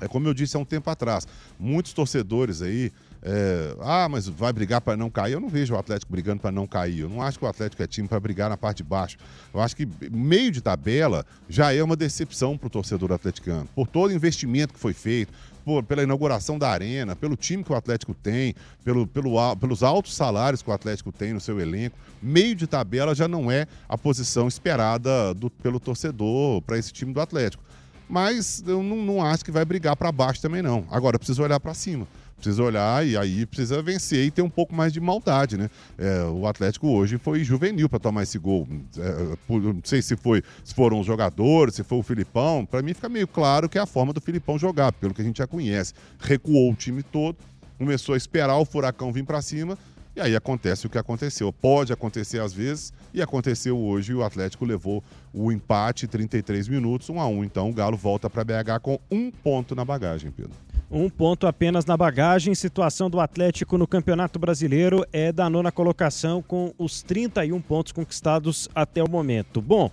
[0.00, 1.26] É como eu disse há um tempo atrás,
[1.58, 5.34] muitos torcedores aí, é, ah, mas vai brigar para não cair.
[5.34, 7.00] Eu não vejo o Atlético brigando para não cair.
[7.00, 9.18] Eu não acho que o Atlético é time para brigar na parte de baixo.
[9.52, 13.68] Eu acho que meio de tabela já é uma decepção para o torcedor atleticano.
[13.74, 15.32] Por todo o investimento que foi feito,
[15.64, 20.14] por, pela inauguração da arena, pelo time que o Atlético tem, pelo, pelo, pelos altos
[20.14, 23.98] salários que o Atlético tem no seu elenco, meio de tabela já não é a
[23.98, 27.62] posição esperada do, pelo torcedor para esse time do Atlético
[28.10, 30.84] mas eu não, não acho que vai brigar para baixo também não.
[30.90, 32.06] Agora precisa olhar para cima.
[32.34, 35.68] Precisa olhar e aí precisa vencer e ter um pouco mais de maldade, né?
[35.98, 38.66] É, o Atlético hoje foi juvenil para tomar esse gol.
[38.96, 42.64] É, não sei se foi se foram os jogadores, se foi o Filipão.
[42.64, 45.24] Para mim fica meio claro que é a forma do Filipão jogar, pelo que a
[45.24, 45.92] gente já conhece.
[46.18, 47.36] Recuou o time todo,
[47.78, 49.78] começou a esperar o furacão vir para cima
[50.20, 51.50] e aí acontece o que aconteceu.
[51.50, 54.12] Pode acontecer às vezes, e aconteceu hoje.
[54.12, 55.02] O Atlético levou
[55.32, 59.30] o empate 33 minutos, 1 a 1 Então o Galo volta para BH com um
[59.30, 60.52] ponto na bagagem, Pedro.
[60.90, 62.54] Um ponto apenas na bagagem.
[62.54, 68.68] Situação do Atlético no Campeonato Brasileiro é da nona colocação, com os 31 pontos conquistados
[68.74, 69.62] até o momento.
[69.62, 69.90] Bom.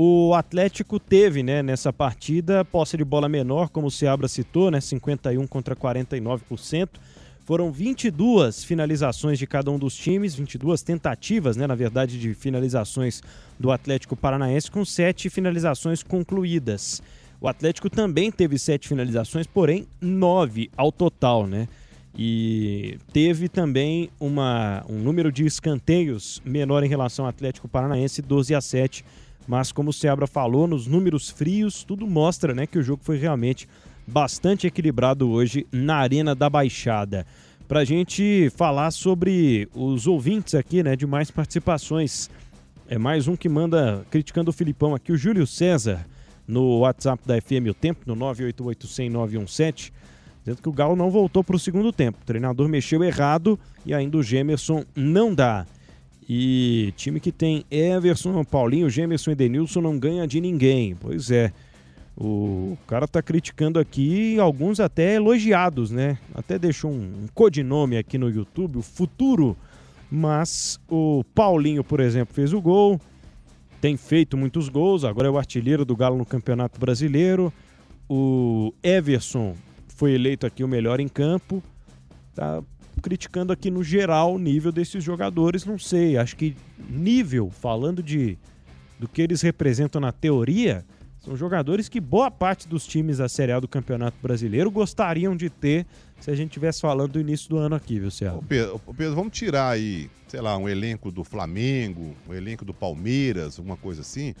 [0.00, 4.80] O Atlético teve, né, nessa partida, posse de bola menor, como o Seabra citou, né,
[4.80, 7.00] 51 contra 49%.
[7.48, 13.22] Foram 22 finalizações de cada um dos times, 22 tentativas, né, na verdade, de finalizações
[13.58, 17.02] do Atlético Paranaense, com sete finalizações concluídas.
[17.40, 21.66] O Atlético também teve sete finalizações, porém nove ao total, né?
[22.14, 28.54] E teve também uma, um número de escanteios menor em relação ao Atlético Paranaense, 12
[28.54, 29.02] a 7.
[29.46, 33.16] Mas como o Seabra falou, nos números frios, tudo mostra né, que o jogo foi
[33.16, 33.66] realmente
[34.08, 37.26] bastante equilibrado hoje na Arena da Baixada.
[37.66, 42.30] Para a gente falar sobre os ouvintes aqui, né, de mais participações.
[42.88, 46.06] É mais um que manda criticando o Filipão aqui, o Júlio César,
[46.46, 48.86] no WhatsApp da FM O Tempo, no 988
[50.48, 52.18] dizendo que o Galo não voltou para o segundo tempo.
[52.22, 55.66] O treinador mexeu errado e ainda o Gemerson não dá.
[56.26, 60.94] E time que tem Everson, Paulinho, Gemerson e Denilson não ganha de ninguém.
[60.94, 61.52] Pois é.
[62.20, 66.18] O cara tá criticando aqui, alguns até elogiados, né?
[66.34, 69.56] Até deixou um, um codinome aqui no YouTube, o Futuro.
[70.10, 73.00] Mas o Paulinho, por exemplo, fez o gol,
[73.80, 77.52] tem feito muitos gols, agora é o artilheiro do Galo no Campeonato Brasileiro.
[78.08, 79.54] O Everson
[79.86, 81.62] foi eleito aqui o melhor em campo.
[82.34, 82.60] Tá
[83.00, 86.56] criticando aqui no geral o nível desses jogadores, não sei, acho que
[86.90, 88.36] nível, falando de
[88.98, 90.84] do que eles representam na teoria,
[91.20, 95.50] são jogadores que boa parte dos times da Série A do Campeonato Brasileiro gostariam de
[95.50, 95.86] ter
[96.20, 98.38] se a gente estivesse falando do início do ano aqui, viu, Ceará?
[98.48, 103.58] Pedro, Pedro, vamos tirar aí, sei lá, um elenco do Flamengo, um elenco do Palmeiras,
[103.58, 104.34] alguma coisa assim.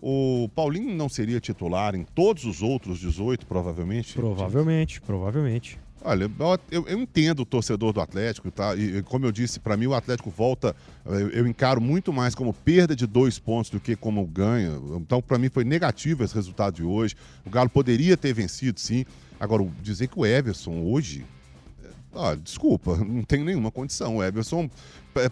[0.00, 4.14] O Paulinho não seria titular em todos os outros 18, provavelmente?
[4.14, 5.78] Provavelmente, provavelmente.
[6.04, 6.30] Olha,
[6.70, 8.74] eu, eu, entendo o torcedor do Atlético, tá?
[8.74, 10.74] E como eu disse, para mim o Atlético volta,
[11.06, 14.80] eu, eu, encaro muito mais como perda de dois pontos do que como ganha.
[14.96, 17.14] Então, para mim foi negativo esse resultado de hoje.
[17.46, 19.04] O Galo poderia ter vencido, sim.
[19.38, 21.24] Agora, dizer que o Everson hoje,
[22.14, 24.16] ah, desculpa, não tem nenhuma condição.
[24.16, 24.68] O Everson,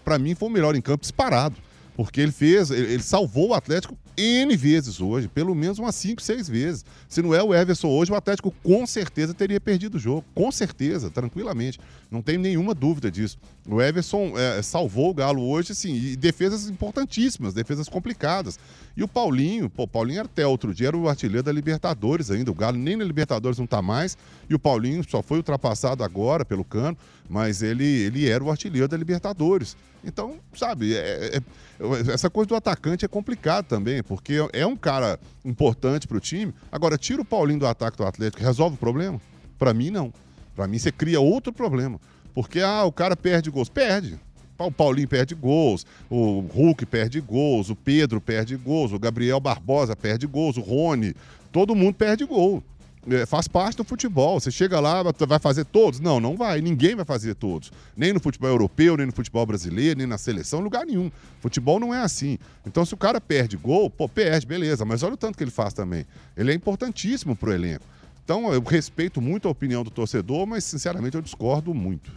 [0.05, 1.57] para mim, foi o melhor em campo disparado.
[1.95, 6.49] Porque ele fez, ele salvou o Atlético N vezes hoje, pelo menos umas 5, 6
[6.49, 6.85] vezes.
[7.07, 10.23] Se não é o Everson hoje, o Atlético com certeza teria perdido o jogo.
[10.35, 11.79] Com certeza, tranquilamente.
[12.09, 13.37] Não tem nenhuma dúvida disso.
[13.67, 18.59] O Everson é, salvou o Galo hoje, sim, e defesas importantíssimas, defesas complicadas.
[18.95, 22.51] E o Paulinho, pô, Paulinho até outro dia era o artilheiro da Libertadores ainda.
[22.51, 24.17] O Galo nem na Libertadores não está mais.
[24.51, 26.97] E o Paulinho só foi ultrapassado agora pelo cano,
[27.29, 29.77] mas ele, ele era o artilheiro da Libertadores.
[30.03, 35.17] Então, sabe, é, é, essa coisa do atacante é complicado também, porque é um cara
[35.45, 36.53] importante para o time.
[36.69, 39.21] Agora, tira o Paulinho do ataque do Atlético, resolve o problema?
[39.57, 40.13] Para mim, não.
[40.53, 41.97] Para mim, você cria outro problema.
[42.33, 43.69] Porque, ah, o cara perde gols.
[43.69, 44.19] Perde.
[44.59, 49.95] O Paulinho perde gols, o Hulk perde gols, o Pedro perde gols, o Gabriel Barbosa
[49.95, 51.15] perde gols, o Rony.
[51.53, 52.61] Todo mundo perde gol.
[53.09, 54.39] É, faz parte do futebol.
[54.39, 55.99] Você chega lá, vai fazer todos?
[55.99, 56.61] Não, não vai.
[56.61, 57.71] Ninguém vai fazer todos.
[57.97, 61.11] Nem no futebol europeu, nem no futebol brasileiro, nem na seleção, lugar nenhum.
[61.39, 62.37] Futebol não é assim.
[62.65, 64.85] Então, se o cara perde gol, pô, perde, beleza.
[64.85, 66.05] Mas olha o tanto que ele faz também.
[66.37, 67.85] Ele é importantíssimo pro elenco.
[68.23, 72.11] Então, eu respeito muito a opinião do torcedor, mas sinceramente eu discordo muito.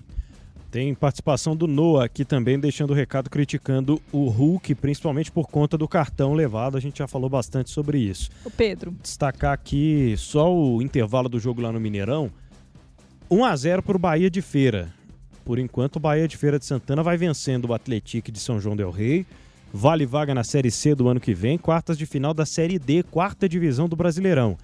[0.75, 5.79] Tem participação do Noah aqui também, deixando o recado criticando o Hulk, principalmente por conta
[5.79, 6.77] do cartão levado.
[6.77, 8.29] A gente já falou bastante sobre isso.
[8.45, 8.93] O Pedro.
[9.01, 12.29] Destacar aqui só o intervalo do jogo lá no Mineirão.
[13.31, 14.93] 1 a 0 para o Bahia de Feira.
[15.45, 18.75] Por enquanto, o Bahia de Feira de Santana vai vencendo o Atlético de São João
[18.75, 19.25] del Rei.
[19.73, 23.05] Vale vaga na Série C do ano que vem, quartas de final da Série D,
[23.05, 24.59] quarta divisão do Brasileirão.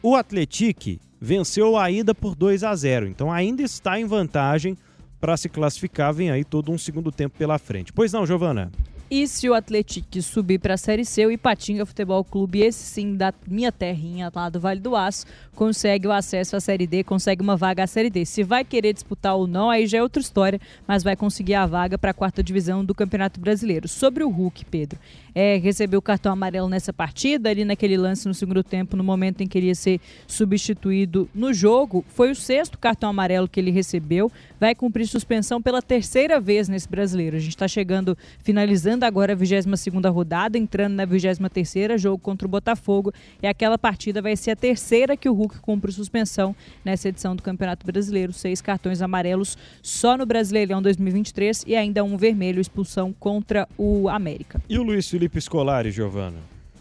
[0.00, 4.78] O Atlético venceu a ida por 2 a 0, então ainda está em vantagem
[5.26, 7.92] para se classificar, vem aí todo um segundo tempo pela frente.
[7.92, 8.70] Pois não, Giovana?
[9.10, 13.16] E se o Atlético subir para a Série C, o Ipatinga Futebol Clube, esse sim
[13.16, 17.42] da minha terrinha lá do Vale do Aço, consegue o acesso à Série D, consegue
[17.42, 18.24] uma vaga à Série D.
[18.24, 21.66] Se vai querer disputar ou não, aí já é outra história, mas vai conseguir a
[21.66, 23.88] vaga para a quarta divisão do Campeonato Brasileiro.
[23.88, 24.96] Sobre o Hulk, Pedro,
[25.38, 29.42] é, recebeu o cartão amarelo nessa partida, ali naquele lance no segundo tempo, no momento
[29.42, 32.02] em que ele ia ser substituído no jogo.
[32.08, 36.88] Foi o sexto cartão amarelo que ele recebeu, vai cumprir suspensão pela terceira vez nesse
[36.88, 37.36] brasileiro.
[37.36, 42.50] A gente está chegando, finalizando agora a 22 rodada, entrando na 23 jogo contra o
[42.50, 43.12] Botafogo.
[43.42, 47.42] E aquela partida vai ser a terceira que o Hulk cumpre suspensão nessa edição do
[47.42, 48.32] Campeonato Brasileiro.
[48.32, 54.62] Seis cartões amarelos só no Brasileirão 2023 e ainda um vermelho, expulsão contra o América.
[54.66, 56.38] E o Luiz Felipe Felipe Scolari, Giovana?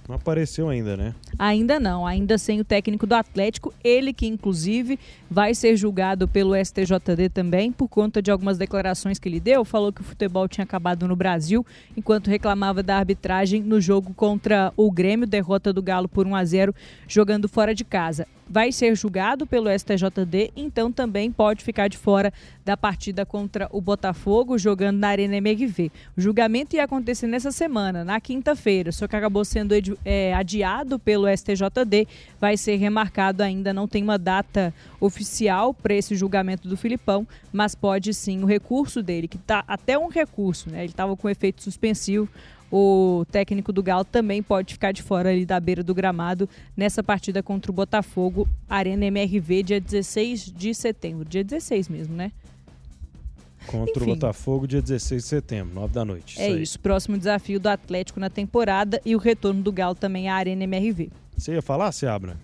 [0.08, 1.16] Não apareceu ainda, né?
[1.38, 4.98] Ainda não, ainda sem o técnico do Atlético, ele que inclusive
[5.30, 9.66] vai ser julgado pelo STJD também por conta de algumas declarações que ele deu.
[9.66, 14.72] Falou que o futebol tinha acabado no Brasil, enquanto reclamava da arbitragem no jogo contra
[14.78, 16.76] o Grêmio, derrota do Galo por 1 a 0,
[17.08, 22.32] jogando fora de casa vai ser julgado pelo STJD, então também pode ficar de fora
[22.64, 25.92] da partida contra o Botafogo, jogando na Arena MRV.
[26.16, 31.25] O julgamento ia acontecer nessa semana, na quinta-feira, só que acabou sendo é, adiado pelo
[31.28, 32.08] STJD,
[32.40, 37.76] vai ser remarcado ainda, não tem uma data oficial para esse julgamento do Filipão, mas
[37.76, 40.80] pode sim o recurso dele, que está até um recurso, né?
[40.80, 42.30] Ele estava com efeito suspensivo
[42.72, 47.04] o técnico do Galo também pode ficar de fora ali da beira do gramado nessa
[47.04, 51.24] partida contra o Botafogo, Arena MRV, dia 16 de setembro.
[51.24, 52.32] Dia 16 mesmo, né?
[53.68, 54.12] Contra Enfim.
[54.12, 56.40] o Botafogo, dia 16 de setembro, 9 da noite.
[56.40, 56.80] É isso, isso.
[56.80, 61.10] Próximo desafio do Atlético na temporada e o retorno do Galo também à Arena MRV.
[61.38, 62.38] Você ia falar, Seabra?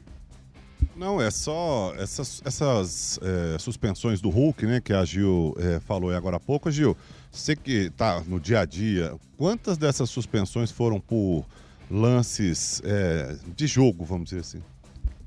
[0.95, 6.13] Não, é só essas, essas é, suspensões do Hulk, né, que a Gil é, falou
[6.13, 6.69] agora há pouco.
[6.69, 6.95] Gil,
[7.31, 11.45] você que está no dia a dia, quantas dessas suspensões foram por
[11.89, 14.62] lances é, de jogo, vamos dizer assim?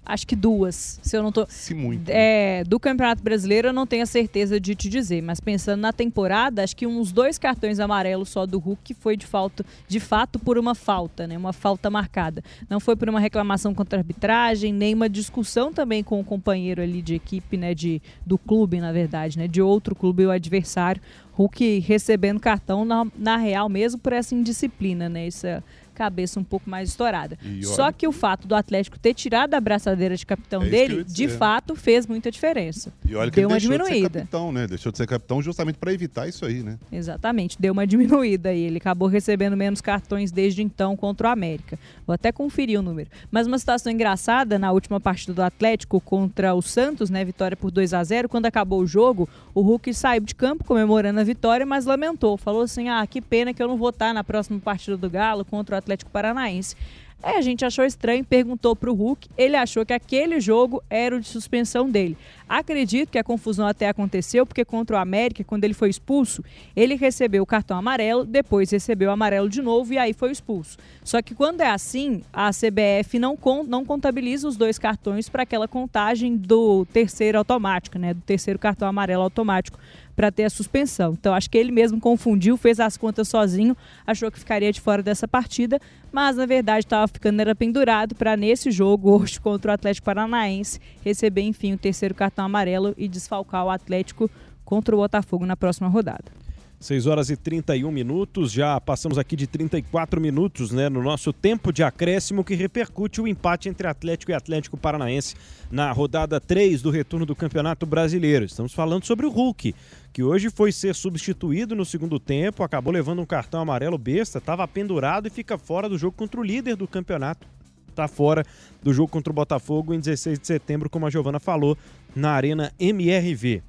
[0.07, 1.01] Acho que duas.
[1.03, 1.47] Se eu não tô.
[1.49, 2.09] Se muito.
[2.09, 5.93] É, do Campeonato Brasileiro eu não tenho a certeza de te dizer, mas pensando na
[5.93, 10.39] temporada, acho que uns dois cartões amarelos só do Hulk foi de falta, de fato
[10.39, 11.39] por uma falta, né?
[11.39, 12.43] Uma falta marcada.
[12.69, 16.83] Não foi por uma reclamação contra a arbitragem, nem uma discussão também com o companheiro
[16.83, 17.75] ali de equipe, né?
[17.75, 19.49] De, do clube, na verdade, né?
[19.49, 21.01] De outro clube, o adversário.
[21.33, 25.27] Hulk recebendo cartão na, na real mesmo por essa indisciplina, né?
[25.27, 25.65] Essa
[25.95, 27.39] cabeça um pouco mais estourada.
[27.63, 31.29] Só que o fato do Atlético ter tirado a braçadeira de capitão é dele, de
[31.29, 32.93] fato, fez muita diferença.
[33.09, 34.09] E olha que deu uma diminuída.
[34.09, 34.67] De capitão, né?
[34.67, 36.79] Deixou de ser capitão justamente para evitar isso aí, né?
[36.93, 41.79] Exatamente, deu uma diminuída e ele acabou recebendo menos cartões desde então contra o América.
[42.07, 43.09] Vou até conferir o número.
[43.31, 47.25] Mas uma situação engraçada na última partida do Atlético contra o Santos, né?
[47.25, 51.21] Vitória por 2 a 0 Quando acabou o jogo, o Hulk saiu de campo comemorando
[51.21, 52.37] a vitória, mas lamentou.
[52.37, 55.45] Falou assim: ah, que pena que eu não vou estar na próxima partida do Galo
[55.45, 56.77] contra o Atlético Paranaense.
[57.25, 61.17] Aí a gente achou estranho, perguntou para o Hulk, ele achou que aquele jogo era
[61.17, 62.19] o de suspensão dele.
[62.47, 66.45] Acredito que a confusão até aconteceu porque contra o América, quando ele foi expulso,
[66.77, 70.77] ele recebeu o cartão amarelo, depois recebeu o amarelo de novo e aí foi expulso.
[71.03, 75.67] Só que quando é assim, a CBF não, não contabiliza os dois cartões para aquela
[75.67, 78.13] contagem do terceiro automático, né?
[78.13, 79.79] Do terceiro cartão amarelo automático
[80.15, 81.13] para ter a suspensão.
[81.13, 85.03] Então acho que ele mesmo confundiu, fez as contas sozinho, achou que ficaria de fora
[85.03, 85.81] dessa partida,
[86.13, 90.81] mas na verdade estava ficando era pendurado para nesse jogo hoje contra o Atlético Paranaense
[91.03, 94.31] receber enfim o terceiro cartão amarelo e desfalcar o Atlético
[94.65, 96.44] contra o Botafogo na próxima rodada.
[96.85, 101.73] 6 horas e 31 minutos, já passamos aqui de 34 minutos né, no nosso tempo
[101.73, 105.35] de acréscimo que repercute o empate entre Atlético e Atlético Paranaense
[105.71, 108.45] na rodada 3 do retorno do Campeonato Brasileiro.
[108.45, 109.75] Estamos falando sobre o Hulk,
[110.13, 114.69] que hoje foi ser substituído no segundo tempo, acabou levando um cartão amarelo besta, estava
[114.69, 117.47] pendurado e fica fora do jogo contra o líder do campeonato.
[117.89, 118.45] Está fora
[118.83, 121.79] do jogo contra o Botafogo em 16 de setembro, como a Giovana falou,
[122.15, 123.63] na Arena MRV.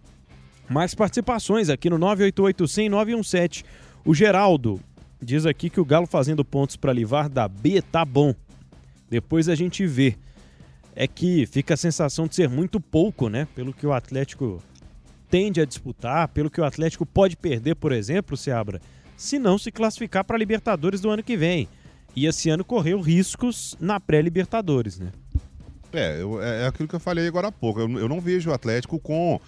[0.69, 3.63] Mais participações aqui no 988
[4.03, 4.79] O Geraldo
[5.21, 8.33] diz aqui que o Galo fazendo pontos para livrar da B tá bom.
[9.09, 10.15] Depois a gente vê.
[10.95, 13.47] É que fica a sensação de ser muito pouco, né?
[13.53, 14.63] Pelo que o Atlético
[15.29, 18.79] tende a disputar, pelo que o Atlético pode perder, por exemplo, Seabra,
[19.17, 21.67] se não se classificar para a Libertadores do ano que vem.
[22.15, 25.11] E esse ano correu riscos na pré-Libertadores, né?
[25.91, 27.81] É, eu, é, é aquilo que eu falei agora há pouco.
[27.81, 29.39] Eu, eu não vejo o Atlético com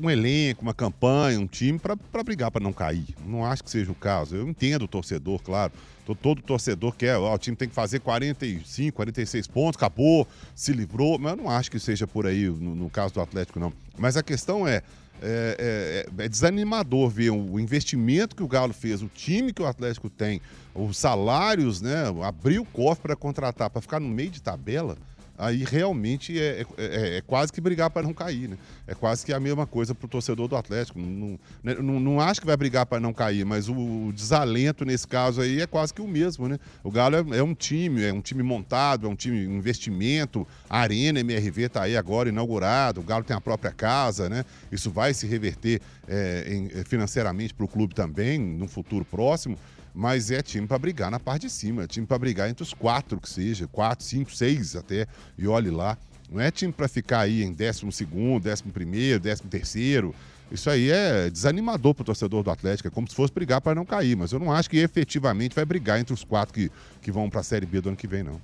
[0.00, 3.06] um elenco, uma campanha, um time para brigar para não cair.
[3.26, 4.36] Não acho que seja o caso.
[4.36, 5.72] Eu entendo o torcedor, claro.
[6.20, 10.26] Todo torcedor quer, ó, o time tem que fazer 45, 46 pontos, acabou,
[10.56, 13.60] se livrou, mas eu não acho que seja por aí no, no caso do Atlético,
[13.60, 13.72] não.
[13.96, 14.82] Mas a questão é,
[15.22, 19.66] é, é, é, desanimador ver o investimento que o Galo fez, o time que o
[19.66, 20.40] Atlético tem,
[20.74, 22.04] os salários, né?
[22.24, 24.96] Abrir o cofre para contratar, para ficar no meio de tabela
[25.40, 28.58] aí realmente é, é, é, é quase que brigar para não cair, né?
[28.86, 30.98] É quase que a mesma coisa para o torcedor do Atlético.
[30.98, 34.84] Não, né, não, não, acho que vai brigar para não cair, mas o, o, desalento
[34.84, 36.58] nesse caso aí é quase que o mesmo, né?
[36.84, 40.80] O Galo é, é, um time, é um time montado, é um time investimento, a
[40.80, 44.44] Arena MRV está aí agora inaugurado, o Galo tem a própria casa, né?
[44.70, 49.56] Isso vai se reverter é, em, financeiramente para o clube também, no futuro próximo
[49.94, 52.72] mas é time para brigar na parte de cima, é time para brigar entre os
[52.72, 55.96] quatro que seja, quatro, cinco, seis até, e olhe lá.
[56.30, 60.14] Não é time para ficar aí em décimo segundo, décimo primeiro, décimo terceiro.
[60.50, 63.74] Isso aí é desanimador para o torcedor do Atlético, é como se fosse brigar para
[63.74, 66.70] não cair, mas eu não acho que efetivamente vai brigar entre os quatro que,
[67.00, 68.40] que vão para a Série B do ano que vem, não.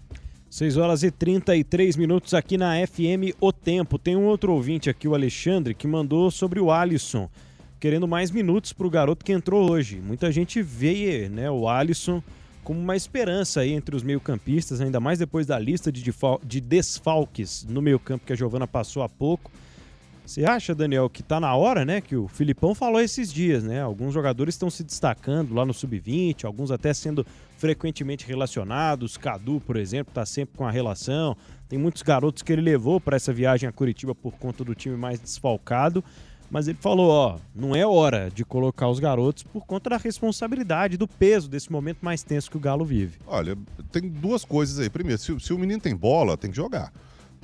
[0.49, 3.99] 6 horas e 33 minutos aqui na FM O Tempo.
[3.99, 7.29] Tem um outro ouvinte aqui, o Alexandre, que mandou sobre o Alisson
[7.79, 10.01] querendo mais minutos para o garoto que entrou hoje.
[10.01, 12.23] Muita gente vê né, o Alisson
[12.65, 16.03] como uma esperança aí entre os meio-campistas, ainda mais depois da lista de,
[16.45, 19.53] de desfalques no meio-campo que a Giovana passou há pouco.
[20.27, 22.01] Você acha, Daniel, que está na hora, né?
[22.01, 23.81] Que o Filipão falou esses dias, né?
[23.81, 27.25] Alguns jogadores estão se destacando lá no sub-20, alguns até sendo
[27.57, 29.17] frequentemente relacionados.
[29.17, 31.37] Cadu, por exemplo, está sempre com a relação.
[31.69, 34.97] Tem muitos garotos que ele levou para essa viagem a Curitiba por conta do time
[34.97, 36.03] mais desfalcado.
[36.51, 40.97] Mas ele falou, ó, não é hora de colocar os garotos por conta da responsabilidade,
[40.97, 43.19] do peso desse momento mais tenso que o Galo vive.
[43.27, 43.57] Olha,
[43.91, 44.89] tem duas coisas aí.
[44.89, 46.93] Primeiro, se, se o menino tem bola, tem que jogar.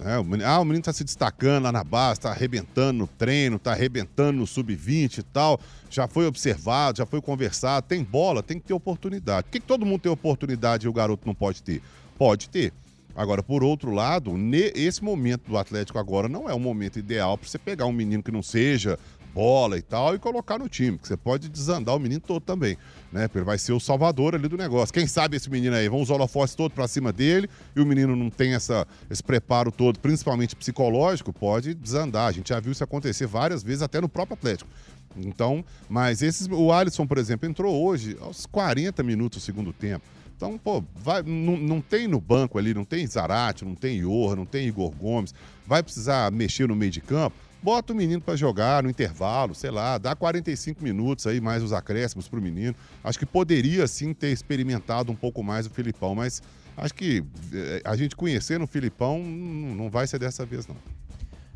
[0.05, 3.07] É, o menino, ah, o menino está se destacando lá na base, está arrebentando no
[3.07, 5.61] treino, está arrebentando no sub-20 e tal.
[5.91, 7.87] Já foi observado, já foi conversado.
[7.87, 9.45] Tem bola, tem que ter oportunidade.
[9.45, 11.83] Por que, que todo mundo tem oportunidade e o garoto não pode ter?
[12.17, 12.73] Pode ter.
[13.15, 14.33] Agora, por outro lado,
[14.75, 18.23] esse momento do Atlético agora não é o momento ideal para você pegar um menino
[18.23, 18.99] que não seja
[19.35, 22.77] bola e tal e colocar no time, que você pode desandar o menino todo também,
[23.11, 23.29] né?
[23.29, 24.93] Porque vai ser o salvador ali do negócio.
[24.93, 28.15] Quem sabe esse menino aí, vão os holofotes todos para cima dele e o menino
[28.15, 32.29] não tem essa, esse preparo todo, principalmente psicológico, pode desandar.
[32.29, 34.71] A gente já viu isso acontecer várias vezes, até no próprio Atlético.
[35.17, 40.05] Então, mas esses, o Alisson, por exemplo, entrou hoje aos 40 minutos do segundo tempo.
[40.37, 44.45] Então, pô, vai, não, tem no banco ali, não tem Zarate, não tem Ior, não
[44.45, 45.35] tem Igor Gomes,
[45.66, 49.70] vai precisar mexer no meio de campo, bota o menino para jogar no intervalo, sei
[49.70, 52.74] lá, dá 45 minutos aí, mais os acréscimos para o menino.
[53.05, 56.43] Acho que poderia sim ter experimentado um pouco mais o Filipão, mas
[56.76, 57.22] acho que
[57.53, 60.76] eh, a gente conhecendo o Filipão não vai ser dessa vez, não.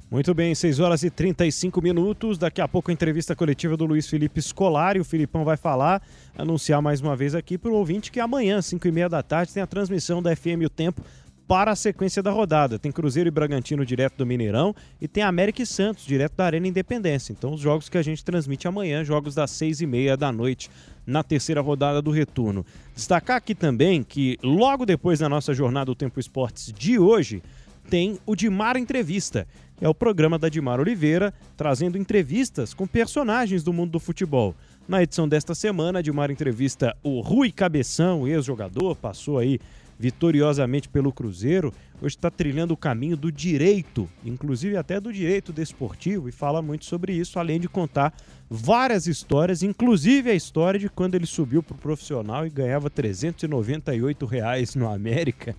[0.08, 2.38] Muito bem, 6 horas e 35 minutos.
[2.38, 5.00] Daqui a pouco a entrevista coletiva do Luiz Felipe Scolari.
[5.00, 6.00] O Filipão vai falar,
[6.38, 9.52] anunciar mais uma vez aqui para o ouvinte que amanhã, 5 e meia da tarde,
[9.52, 11.02] tem a transmissão da FM O Tempo
[11.48, 12.78] para a sequência da rodada.
[12.78, 16.68] Tem Cruzeiro e Bragantino direto do Mineirão e tem América e Santos direto da Arena
[16.68, 17.32] Independência.
[17.32, 20.70] Então os jogos que a gente transmite amanhã, jogos das seis e meia da noite
[21.04, 22.64] na terceira rodada do retorno.
[22.94, 27.42] Destacar aqui também que logo depois da nossa jornada do Tempo Esportes de hoje,
[27.88, 29.46] tem o Dimar Entrevista.
[29.80, 34.54] É o programa da Dimar Oliveira, trazendo entrevistas com personagens do mundo do futebol.
[34.88, 39.58] Na edição desta semana, a Dimar entrevista o Rui Cabeção, ex-jogador, passou aí
[39.98, 41.72] vitoriosamente pelo Cruzeiro,
[42.02, 46.84] hoje está trilhando o caminho do direito, inclusive até do direito desportivo, e fala muito
[46.84, 48.14] sobre isso, além de contar
[48.48, 54.26] várias histórias, inclusive a história de quando ele subiu para o profissional e ganhava 398
[54.26, 55.56] reais no América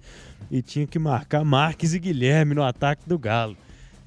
[0.50, 3.58] e tinha que marcar Marques e Guilherme no ataque do Galo.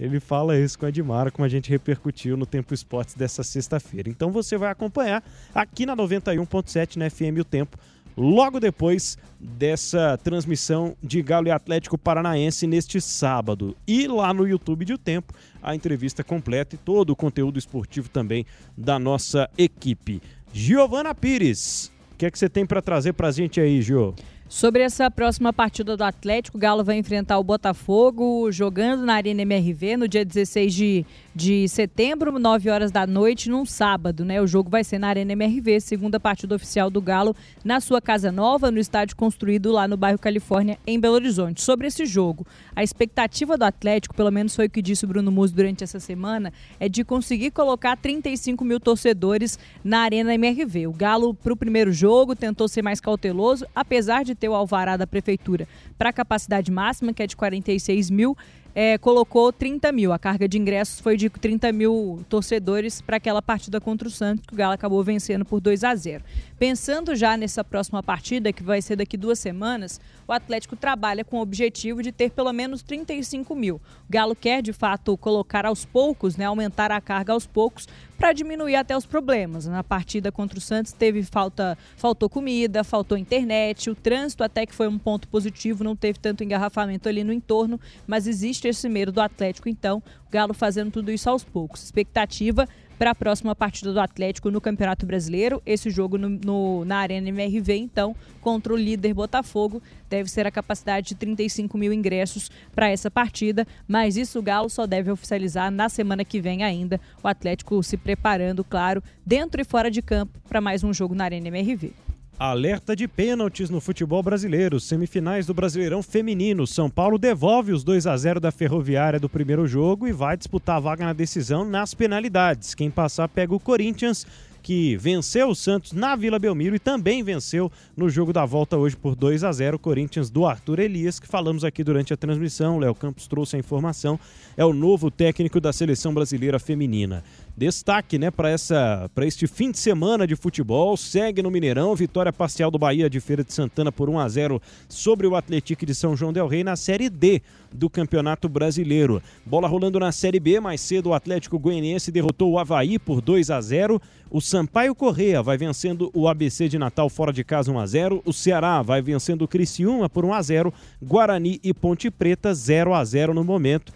[0.00, 4.08] Ele fala isso com a Edmar, como a gente repercutiu no Tempo Esportes dessa sexta-feira.
[4.08, 5.22] Então você vai acompanhar
[5.54, 7.76] aqui na 91.7 na FM O Tempo,
[8.16, 13.76] logo depois dessa transmissão de Galo e Atlético Paranaense neste sábado.
[13.86, 18.08] E lá no YouTube de O Tempo, a entrevista completa e todo o conteúdo esportivo
[18.08, 20.22] também da nossa equipe.
[20.50, 24.14] Giovana Pires, o que é que você tem para trazer para a gente aí, Gio?
[24.50, 29.42] Sobre essa próxima partida do Atlético, o Galo vai enfrentar o Botafogo jogando na Arena
[29.42, 34.42] MRV no dia 16 de, de setembro, 9 horas da noite, num sábado, né?
[34.42, 38.32] O jogo vai ser na Arena MRV, segunda partida oficial do Galo na sua casa
[38.32, 41.62] nova, no estádio construído lá no bairro Califórnia, em Belo Horizonte.
[41.62, 42.44] Sobre esse jogo,
[42.74, 46.00] a expectativa do Atlético, pelo menos foi o que disse o Bruno Musso durante essa
[46.00, 50.88] semana, é de conseguir colocar 35 mil torcedores na Arena MRV.
[50.88, 54.96] O Galo, para o primeiro jogo, tentou ser mais cauteloso, apesar de ter o alvará
[54.96, 55.68] da prefeitura
[55.98, 58.36] para a capacidade máxima, que é de 46 mil,
[58.74, 60.12] é, colocou 30 mil.
[60.12, 64.46] A carga de ingressos foi de 30 mil torcedores para aquela partida contra o Santos,
[64.46, 66.24] que o Galo acabou vencendo por 2 a 0.
[66.58, 71.38] Pensando já nessa próxima partida, que vai ser daqui duas semanas, o Atlético trabalha com
[71.38, 73.76] o objetivo de ter pelo menos 35 mil.
[73.76, 77.88] O Galo quer, de fato, colocar aos poucos, né, aumentar a carga aos poucos,
[78.20, 79.64] para diminuir até os problemas.
[79.66, 84.74] Na partida contra o Santos teve falta, faltou comida, faltou internet, o trânsito até que
[84.74, 89.10] foi um ponto positivo, não teve tanto engarrafamento ali no entorno, mas existe esse medo
[89.10, 91.82] do Atlético, então, o Galo fazendo tudo isso aos poucos.
[91.82, 92.68] Expectativa
[93.00, 95.62] para a próxima partida do Atlético no Campeonato Brasileiro.
[95.64, 99.82] Esse jogo no, no, na Arena MRV, então, contra o líder Botafogo.
[100.10, 104.68] Deve ser a capacidade de 35 mil ingressos para essa partida, mas isso o Galo
[104.68, 107.00] só deve oficializar na semana que vem ainda.
[107.22, 111.24] O Atlético se preparando, claro, dentro e fora de campo para mais um jogo na
[111.24, 112.09] Arena MRV.
[112.40, 114.80] Alerta de pênaltis no futebol brasileiro.
[114.80, 116.66] Semifinais do Brasileirão Feminino.
[116.66, 120.78] São Paulo devolve os 2 a 0 da Ferroviária do primeiro jogo e vai disputar
[120.78, 122.74] a vaga na decisão nas penalidades.
[122.74, 124.26] Quem passar pega o Corinthians
[124.62, 128.96] que venceu o Santos na Vila Belmiro e também venceu no jogo da volta hoje
[128.96, 132.78] por 2 a 0 Corinthians do Arthur Elias, que falamos aqui durante a transmissão.
[132.78, 134.18] Léo Campos trouxe a informação.
[134.56, 137.24] É o novo técnico da seleção brasileira feminina.
[137.56, 140.96] Destaque, né, para essa para este fim de semana de futebol.
[140.96, 144.62] Segue no Mineirão, vitória parcial do Bahia de Feira de Santana por 1 a 0
[144.88, 147.42] sobre o Atlético de São João del Rei na Série D
[147.72, 149.22] do Campeonato Brasileiro.
[149.44, 153.50] Bola rolando na Série B, mais cedo o Atlético Goianiense derrotou o Havaí por 2
[153.50, 154.00] a 0.
[154.30, 158.22] O Sampaio Correia vai vencendo o ABC de Natal fora de casa 1 a 0.
[158.24, 160.74] O Ceará vai vencendo o Criciúma por 1 a 0.
[161.02, 163.92] Guarani e Ponte Preta 0 a 0 no momento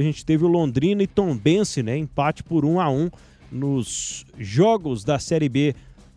[0.00, 1.96] a gente teve o Londrina e Tombense, né?
[1.96, 3.10] Empate por 1 a 1
[3.50, 5.74] nos jogos da Série B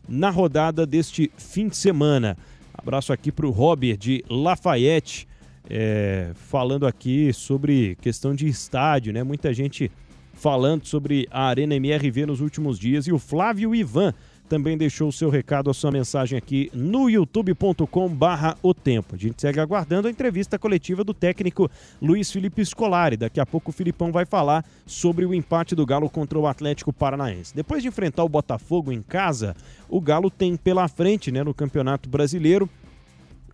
[0.07, 2.37] na rodada deste fim de semana.
[2.73, 5.27] Abraço aqui para o Robert de Lafayette,
[5.69, 9.23] é, falando aqui sobre questão de estádio, né?
[9.23, 9.91] Muita gente
[10.33, 14.13] falando sobre a Arena MRV nos últimos dias e o Flávio Ivan
[14.47, 19.15] também deixou o seu recado, a sua mensagem aqui no youtube.com barra o tempo.
[19.15, 21.69] A gente segue aguardando a entrevista coletiva do técnico
[22.01, 23.17] Luiz Felipe Scolari.
[23.17, 26.93] Daqui a pouco o Filipão vai falar sobre o empate do Galo contra o Atlético
[26.93, 27.55] Paranaense.
[27.55, 29.55] Depois de enfrentar o Botafogo em casa,
[29.89, 32.69] o Galo tem pela frente, né, no Campeonato Brasileiro,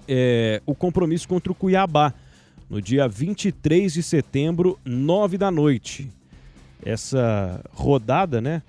[0.08, 2.14] é, o compromisso contra o Cuiabá,
[2.70, 6.10] no dia 23 de setembro, 9 da noite.
[6.86, 8.62] Essa rodada, né,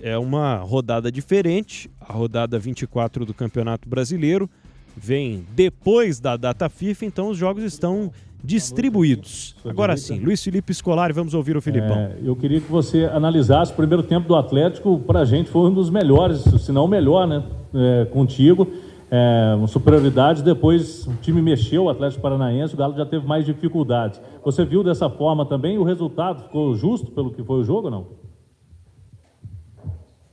[0.00, 4.48] é uma rodada diferente, a rodada 24 do Campeonato Brasileiro
[4.96, 8.10] vem depois da data FIFA, então os jogos estão
[8.42, 9.56] distribuídos.
[9.64, 11.96] Agora sim, Luiz Felipe Scolari, vamos ouvir o Filipão.
[11.96, 15.68] É, eu queria que você analisasse o primeiro tempo do Atlético, para a gente foi
[15.68, 17.42] um dos melhores, se não o melhor, né?
[17.74, 18.68] É, contigo,
[19.10, 23.44] é, uma superioridade, depois o time mexeu, o Atlético Paranaense, o Galo já teve mais
[23.44, 24.20] dificuldades.
[24.44, 27.90] Você viu dessa forma também, o resultado ficou justo pelo que foi o jogo ou
[27.90, 28.06] não?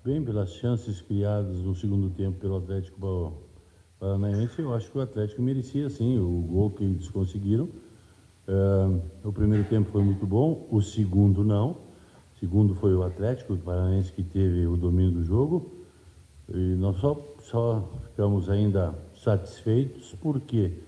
[0.05, 3.33] Bem, pelas chances criadas no segundo tempo pelo Atlético
[3.97, 7.69] Paranaense, eu acho que o Atlético merecia sim o gol que eles conseguiram.
[8.45, 11.69] Uh, o primeiro tempo foi muito bom, o segundo não.
[12.35, 15.71] O segundo foi o Atlético Paranaense que teve o domínio do jogo.
[16.49, 20.79] E nós só, só ficamos ainda satisfeitos porque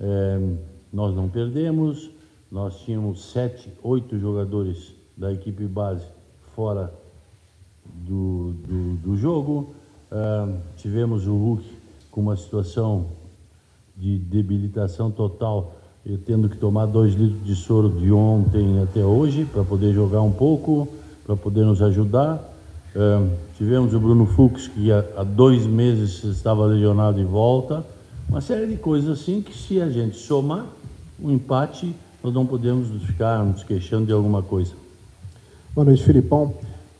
[0.00, 0.56] é,
[0.90, 2.10] nós não perdemos,
[2.50, 6.08] nós tínhamos sete, oito jogadores da equipe base
[6.54, 6.90] fora
[7.94, 9.74] do, do, do jogo.
[10.10, 11.64] Uh, tivemos o Hulk
[12.10, 13.06] com uma situação
[13.96, 15.74] de debilitação total,
[16.24, 20.32] tendo que tomar dois litros de soro de ontem até hoje para poder jogar um
[20.32, 20.86] pouco,
[21.24, 22.36] para poder nos ajudar.
[22.94, 27.84] Uh, tivemos o Bruno Fux, que há, há dois meses estava lesionado e volta.
[28.28, 30.66] Uma série de coisas assim que, se a gente somar,
[31.18, 31.94] o um empate
[32.26, 34.74] nós não podemos ficar nos queixando de alguma coisa.
[35.72, 36.54] Boa noite, Filipão.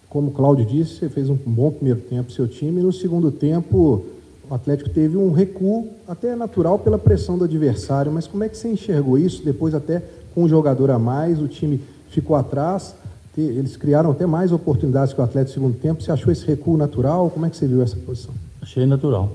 [0.08, 2.80] Como o Cláudio disse, você fez um bom primeiro tempo seu time.
[2.80, 4.04] E no segundo tempo,
[4.48, 8.12] o Atlético teve um recuo, até natural, pela pressão do adversário.
[8.12, 9.44] Mas como é que você enxergou isso?
[9.44, 10.02] Depois, até
[10.34, 11.80] com um jogador a mais, o time
[12.10, 12.94] ficou atrás.
[13.36, 16.02] Eles criaram até mais oportunidades que o Atlético no segundo tempo.
[16.02, 17.28] Você achou esse recuo natural?
[17.28, 18.32] Como é que você viu essa posição?
[18.62, 19.30] Achei natural.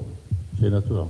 [0.55, 1.07] Achei natural.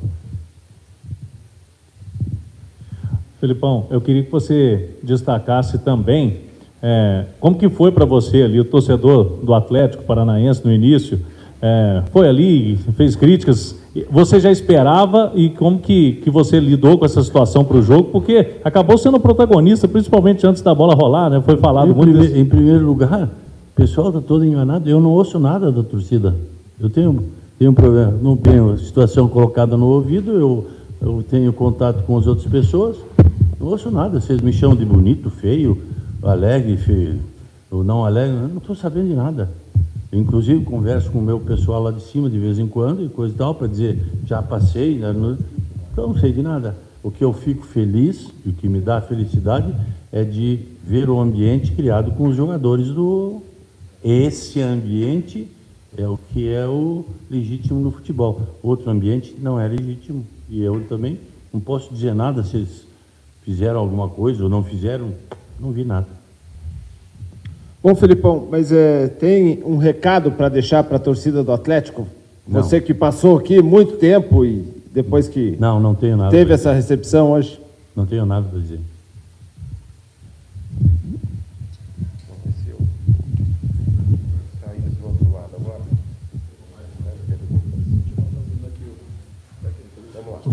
[3.40, 6.51] Felipão, eu queria que você destacasse também
[6.82, 11.20] é, como que foi para você ali, o torcedor do Atlético Paranaense no início,
[11.62, 13.76] é, foi ali, fez críticas,
[14.10, 18.06] você já esperava e como que, que você lidou com essa situação para o jogo,
[18.06, 21.42] porque acabou sendo protagonista, principalmente antes da bola rolar, né?
[21.42, 22.18] Foi falado em muito.
[22.18, 26.36] Prime, Em primeiro lugar, o pessoal está todo enganado, eu não ouço nada da torcida.
[26.80, 27.26] Eu tenho,
[27.60, 30.68] tenho problema, não tenho situação colocada no ouvido, eu,
[31.02, 32.96] eu tenho contato com as outras pessoas,
[33.60, 34.20] não ouço nada.
[34.20, 35.78] Vocês me chamam de bonito, feio,
[36.24, 37.20] alegre, feio,
[37.70, 39.50] ou não alegre, eu não estou sabendo de nada.
[40.12, 43.34] Inclusive, converso com o meu pessoal lá de cima de vez em quando e coisa
[43.34, 45.14] e tal, para dizer, já passei, né?
[45.92, 46.76] então não sei de nada.
[47.02, 49.74] O que eu fico feliz, e o que me dá felicidade,
[50.12, 53.42] é de ver o ambiente criado com os jogadores do.
[54.04, 55.48] Esse ambiente
[55.98, 58.42] é o que é o legítimo no futebol.
[58.62, 60.26] Outro ambiente não é legítimo.
[60.50, 61.20] E eu também
[61.54, 62.86] não posso dizer nada se eles
[63.44, 65.14] fizeram alguma coisa ou não fizeram,
[65.62, 66.08] não vi nada.
[67.84, 72.08] Bom, Felipão, mas é, tem um recado para deixar para a torcida do Atlético?
[72.48, 72.62] Não.
[72.62, 76.32] Você que passou aqui muito tempo e depois que Não, não tenho nada.
[76.32, 77.60] teve essa recepção hoje.
[77.96, 78.80] Não tenho nada para dizer.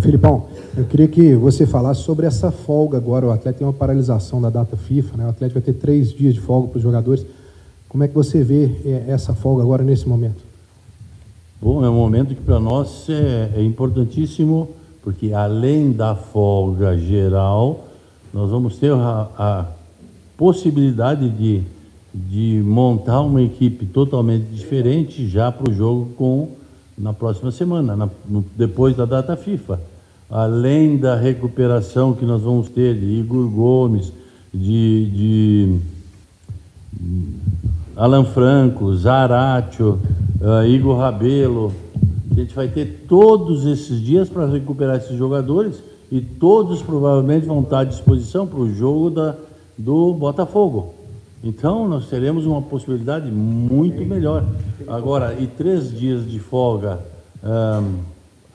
[0.00, 0.48] Filipão,
[0.78, 3.26] eu queria que você falasse sobre essa folga agora.
[3.26, 5.26] O Atlético tem uma paralisação da data FIFA, né?
[5.26, 7.26] O Atlético vai ter três dias de folga para os jogadores.
[7.88, 10.46] Como é que você vê eh, essa folga agora nesse momento?
[11.60, 14.68] Bom, é um momento que para nós é, é importantíssimo,
[15.02, 17.86] porque além da folga geral,
[18.32, 19.66] nós vamos ter a, a
[20.36, 21.62] possibilidade de,
[22.14, 26.48] de montar uma equipe totalmente diferente já para o jogo com
[26.96, 29.80] na próxima semana, na- no- depois da data FIFA.
[30.30, 34.12] Além da recuperação que nós vamos ter de Igor Gomes,
[34.52, 35.78] de, de
[37.96, 39.98] Alan Franco, Zaratio,
[40.40, 41.72] eh, Igor Rabelo.
[42.30, 47.60] A gente vai ter todos esses dias para recuperar esses jogadores e todos provavelmente vão
[47.60, 49.34] estar à disposição para o jogo da,
[49.76, 50.94] do Botafogo.
[51.42, 54.44] Então nós teremos uma possibilidade muito melhor.
[54.86, 57.00] Agora, e três dias de folga
[57.42, 57.94] ahn,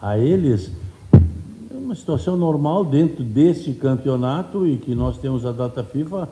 [0.01, 0.71] a eles
[1.93, 6.27] uma situação normal dentro desse campeonato e que nós temos a data FIFA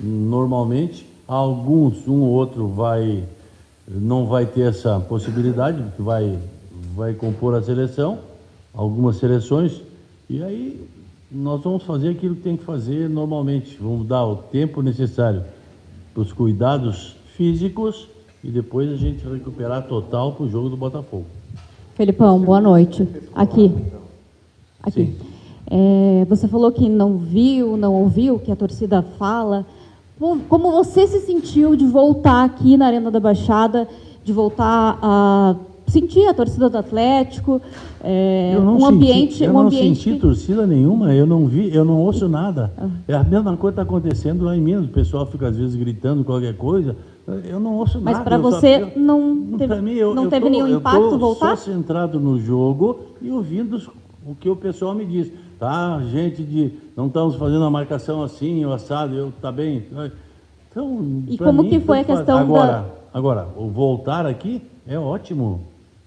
[0.00, 3.22] normalmente alguns um ou outro vai
[3.86, 6.36] não vai ter essa possibilidade porque vai
[6.96, 8.18] vai compor a seleção
[8.74, 9.80] algumas seleções
[10.28, 10.84] e aí
[11.30, 15.44] nós vamos fazer aquilo que tem que fazer normalmente vamos dar o tempo necessário
[16.12, 18.08] para os cuidados físicos
[18.42, 21.26] e depois a gente recuperar total para o jogo do Botafogo
[21.94, 23.06] Felipão, boa noite.
[23.32, 23.72] Aqui.
[24.86, 25.16] Aqui.
[25.70, 29.64] É, você falou que não viu, não ouviu o que a torcida fala.
[30.48, 33.88] Como você se sentiu de voltar aqui na Arena da Baixada,
[34.22, 35.56] de voltar a
[35.86, 37.60] sentir a torcida do Atlético,
[38.02, 41.26] é, Eu não um senti, ambiente, eu um não ambiente senti que- torcida nenhuma, eu
[41.26, 42.72] não vi, eu não ouço nada.
[43.08, 45.74] É a mesma coisa que está acontecendo lá em Minas, o pessoal fica às vezes
[45.76, 46.96] gritando qualquer coisa,
[47.48, 48.24] eu não ouço Mas nada.
[48.24, 50.78] para eu só- você eu- não teve, mim, eu- não eu teve tô- nenhum eu
[50.78, 51.56] impacto tô voltar?
[51.56, 53.88] só centrado no jogo e ouvindo os-
[54.26, 55.30] o que o pessoal me diz.
[55.58, 59.84] Tá, gente de, não estamos fazendo a marcação assim, o assado, eu, tá bem.
[60.70, 64.98] Então, E como mim, que foi a questão agora, da- Agora, o voltar aqui é
[64.98, 65.60] ótimo.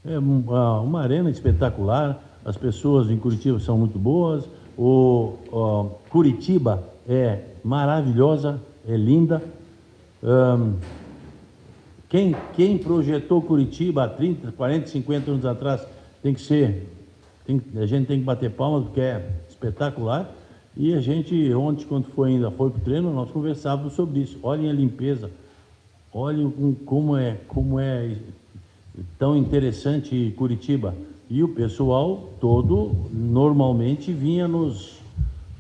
[0.06, 2.22] É um- ah, uma arena espetacular.
[2.44, 4.44] As pessoas em Curitiba são muito boas.
[4.78, 9.42] O, ó, Curitiba é maravilhosa, é linda.
[10.22, 10.74] Ahn,
[12.10, 15.86] quem, quem projetou Curitiba há 30, 40, 50 anos atrás
[16.22, 16.90] tem que ser.
[17.48, 20.32] Tem- a gente tem que bater palmas porque é espetacular.
[20.76, 24.38] E a gente, ontem, quando foi ainda foi para o treino, nós conversávamos sobre isso.
[24.44, 25.32] Olhem a limpeza,
[26.14, 26.52] olhem
[26.86, 28.16] como é, como é
[29.18, 30.94] tão interessante Curitiba.
[31.30, 35.00] E o pessoal todo normalmente vinha nos,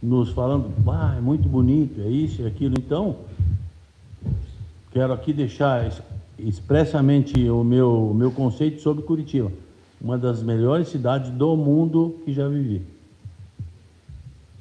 [0.03, 2.75] nos falando, ah, é muito bonito, é isso, é aquilo.
[2.77, 3.15] Então,
[4.91, 6.01] quero aqui deixar es-
[6.39, 9.51] expressamente o meu, o meu conceito sobre Curitiba.
[9.99, 12.81] Uma das melhores cidades do mundo que já vivi.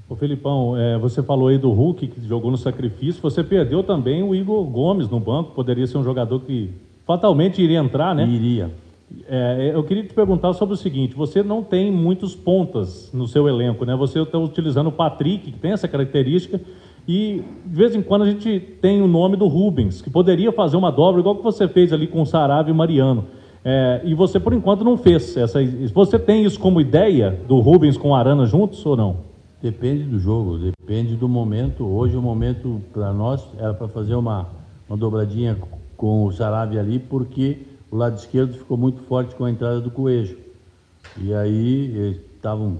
[0.08, 4.22] Ô Felipão, é, você falou aí do Hulk que jogou no sacrifício, você perdeu também
[4.22, 6.70] o Igor Gomes no banco, poderia ser um jogador que
[7.04, 8.26] fatalmente iria entrar, né?
[8.26, 8.70] Iria.
[9.28, 13.48] É, eu queria te perguntar sobre o seguinte: você não tem muitos pontas no seu
[13.48, 13.96] elenco, né?
[13.96, 16.60] Você está utilizando o Patrick, que tem essa característica,
[17.06, 20.76] e de vez em quando a gente tem o nome do Rubens, que poderia fazer
[20.76, 23.26] uma dobra, igual que você fez ali com o Sarave e o Mariano.
[23.68, 25.58] É, e você, por enquanto, não fez essa.
[25.92, 29.16] Você tem isso como ideia do Rubens com o Arana juntos ou não?
[29.60, 31.84] Depende do jogo, depende do momento.
[31.84, 34.46] Hoje o momento para nós era para fazer uma,
[34.88, 35.58] uma dobradinha
[35.96, 37.58] com o Sarave ali, porque
[37.90, 40.38] o lado esquerdo ficou muito forte com a entrada do Coelho.
[41.20, 42.76] E aí estavam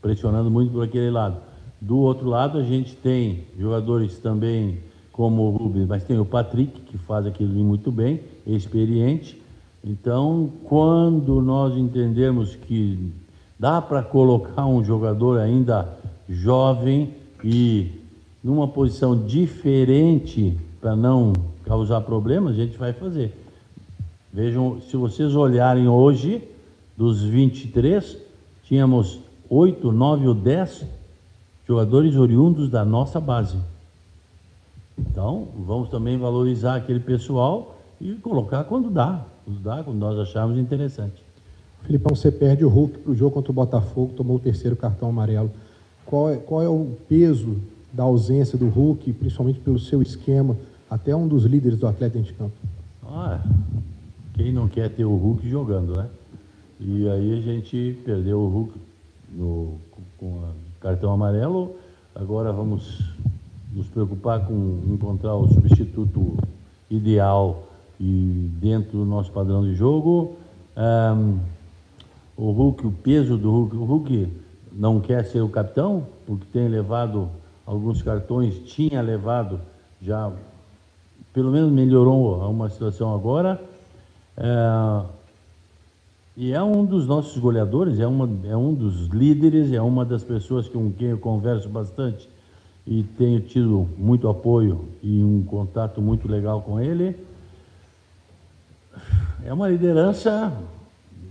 [0.00, 1.38] pressionando muito por aquele lado.
[1.80, 4.78] Do outro lado, a gente tem jogadores também
[5.10, 8.20] como o Rubens, mas tem o Patrick, que faz aquilo muito bem,
[8.56, 9.40] experiente.
[9.84, 13.12] Então, quando nós entendemos que
[13.58, 15.88] dá para colocar um jogador ainda
[16.28, 17.90] jovem e
[18.42, 21.32] numa posição diferente para não
[21.64, 23.34] causar problemas, a gente vai fazer.
[24.32, 26.42] Vejam, se vocês olharem hoje,
[26.96, 28.18] dos 23,
[28.64, 30.84] tínhamos 8, 9 ou 10
[31.66, 33.56] jogadores oriundos da nossa base.
[34.98, 40.58] Então, vamos também valorizar aquele pessoal e colocar quando dá, quando dá, quando nós acharmos
[40.58, 41.24] interessante.
[41.82, 45.08] Filipão, você perde o Hulk para o jogo contra o Botafogo, tomou o terceiro cartão
[45.08, 45.50] amarelo.
[46.04, 47.56] Qual é, qual é o peso
[47.92, 50.56] da ausência do Hulk, principalmente pelo seu esquema?
[50.90, 52.56] até um dos líderes do atleta de campo.
[53.04, 53.40] Ah,
[54.34, 56.08] quem não quer ter o Hulk jogando, né?
[56.80, 58.74] E aí a gente perdeu o Hulk
[59.32, 59.74] no,
[60.16, 60.44] com o
[60.80, 61.76] cartão amarelo.
[62.14, 63.12] Agora vamos
[63.72, 66.36] nos preocupar com encontrar o substituto
[66.88, 67.67] ideal
[68.00, 70.36] e dentro do nosso padrão de jogo.
[70.76, 71.38] Um,
[72.36, 74.32] o Hulk, o peso do Hulk, o Hulk
[74.72, 77.28] não quer ser o capitão, porque tem levado
[77.66, 79.60] alguns cartões, tinha levado
[80.00, 80.32] já
[81.32, 83.60] pelo menos melhorou uma situação agora.
[84.36, 85.02] É,
[86.36, 90.22] e é um dos nossos goleadores, é, uma, é um dos líderes, é uma das
[90.22, 92.28] pessoas com quem eu converso bastante
[92.86, 97.16] e tenho tido muito apoio e um contato muito legal com ele.
[99.44, 100.52] É uma liderança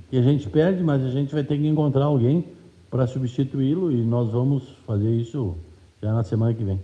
[0.09, 2.45] que a gente perde, mas a gente vai ter que encontrar alguém
[2.89, 5.55] para substituí-lo e nós vamos fazer isso
[6.01, 6.79] já na semana que vem.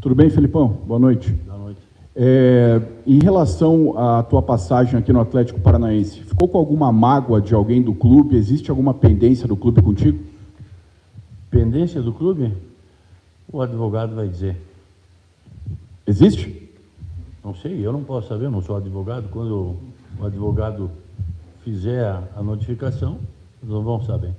[0.00, 0.68] Tudo bem, Felipão?
[0.68, 1.30] Boa noite.
[1.30, 1.80] Boa noite.
[2.14, 7.54] É, em relação à tua passagem aqui no Atlético Paranaense, ficou com alguma mágoa de
[7.54, 8.36] alguém do clube?
[8.36, 10.22] Existe alguma pendência do clube contigo?
[11.50, 12.52] Pendência do clube?
[13.50, 14.56] O advogado vai dizer.
[16.06, 16.70] Existe?
[17.42, 19.28] Não sei, eu não posso saber, não sou advogado.
[19.30, 19.76] Quando
[20.22, 20.90] o advogado
[21.64, 22.04] fizer
[22.36, 23.18] a notificação,
[23.62, 24.32] nós vamos saber.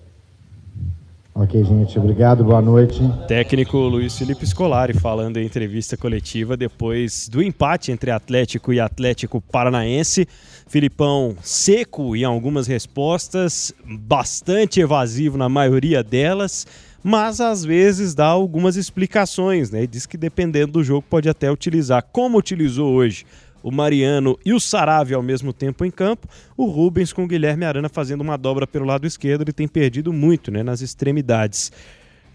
[1.36, 3.02] Ok, gente, obrigado, boa noite.
[3.28, 9.42] Técnico Luiz Felipe Scolari falando em entrevista coletiva depois do empate entre Atlético e Atlético
[9.42, 10.28] Paranaense.
[10.68, 16.68] Filipão seco em algumas respostas, bastante evasivo na maioria delas,
[17.04, 19.84] mas às vezes dá algumas explicações, né?
[19.84, 23.26] E diz que dependendo do jogo pode até utilizar, como utilizou hoje
[23.64, 26.28] o Mariano e o Saravia ao mesmo tempo em campo.
[26.58, 29.42] O Rubens com o Guilherme Arana fazendo uma dobra pelo lado esquerdo.
[29.42, 31.72] Ele tem perdido muito né, nas extremidades.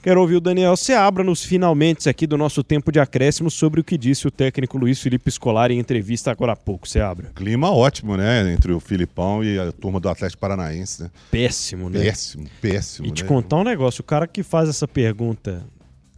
[0.00, 3.84] Quero ouvir o Daniel Seabra nos finalmente aqui do nosso tempo de acréscimo sobre o
[3.84, 6.88] que disse o técnico Luiz Felipe Scolari em entrevista agora há pouco.
[6.88, 7.32] Seabra.
[7.34, 8.52] Clima ótimo, né?
[8.52, 11.10] Entre o Filipão e a turma do Atlético Paranaense, né?
[11.32, 12.00] Péssimo, né?
[12.00, 13.08] Péssimo, péssimo.
[13.08, 13.28] E te né?
[13.28, 15.66] contar um negócio: o cara que faz essa pergunta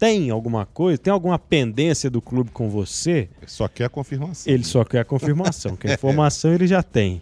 [0.01, 3.29] tem alguma coisa, tem alguma pendência do clube com você?
[3.39, 4.51] Ele só quer a confirmação.
[4.51, 7.21] Ele só quer a confirmação, que a informação ele já tem.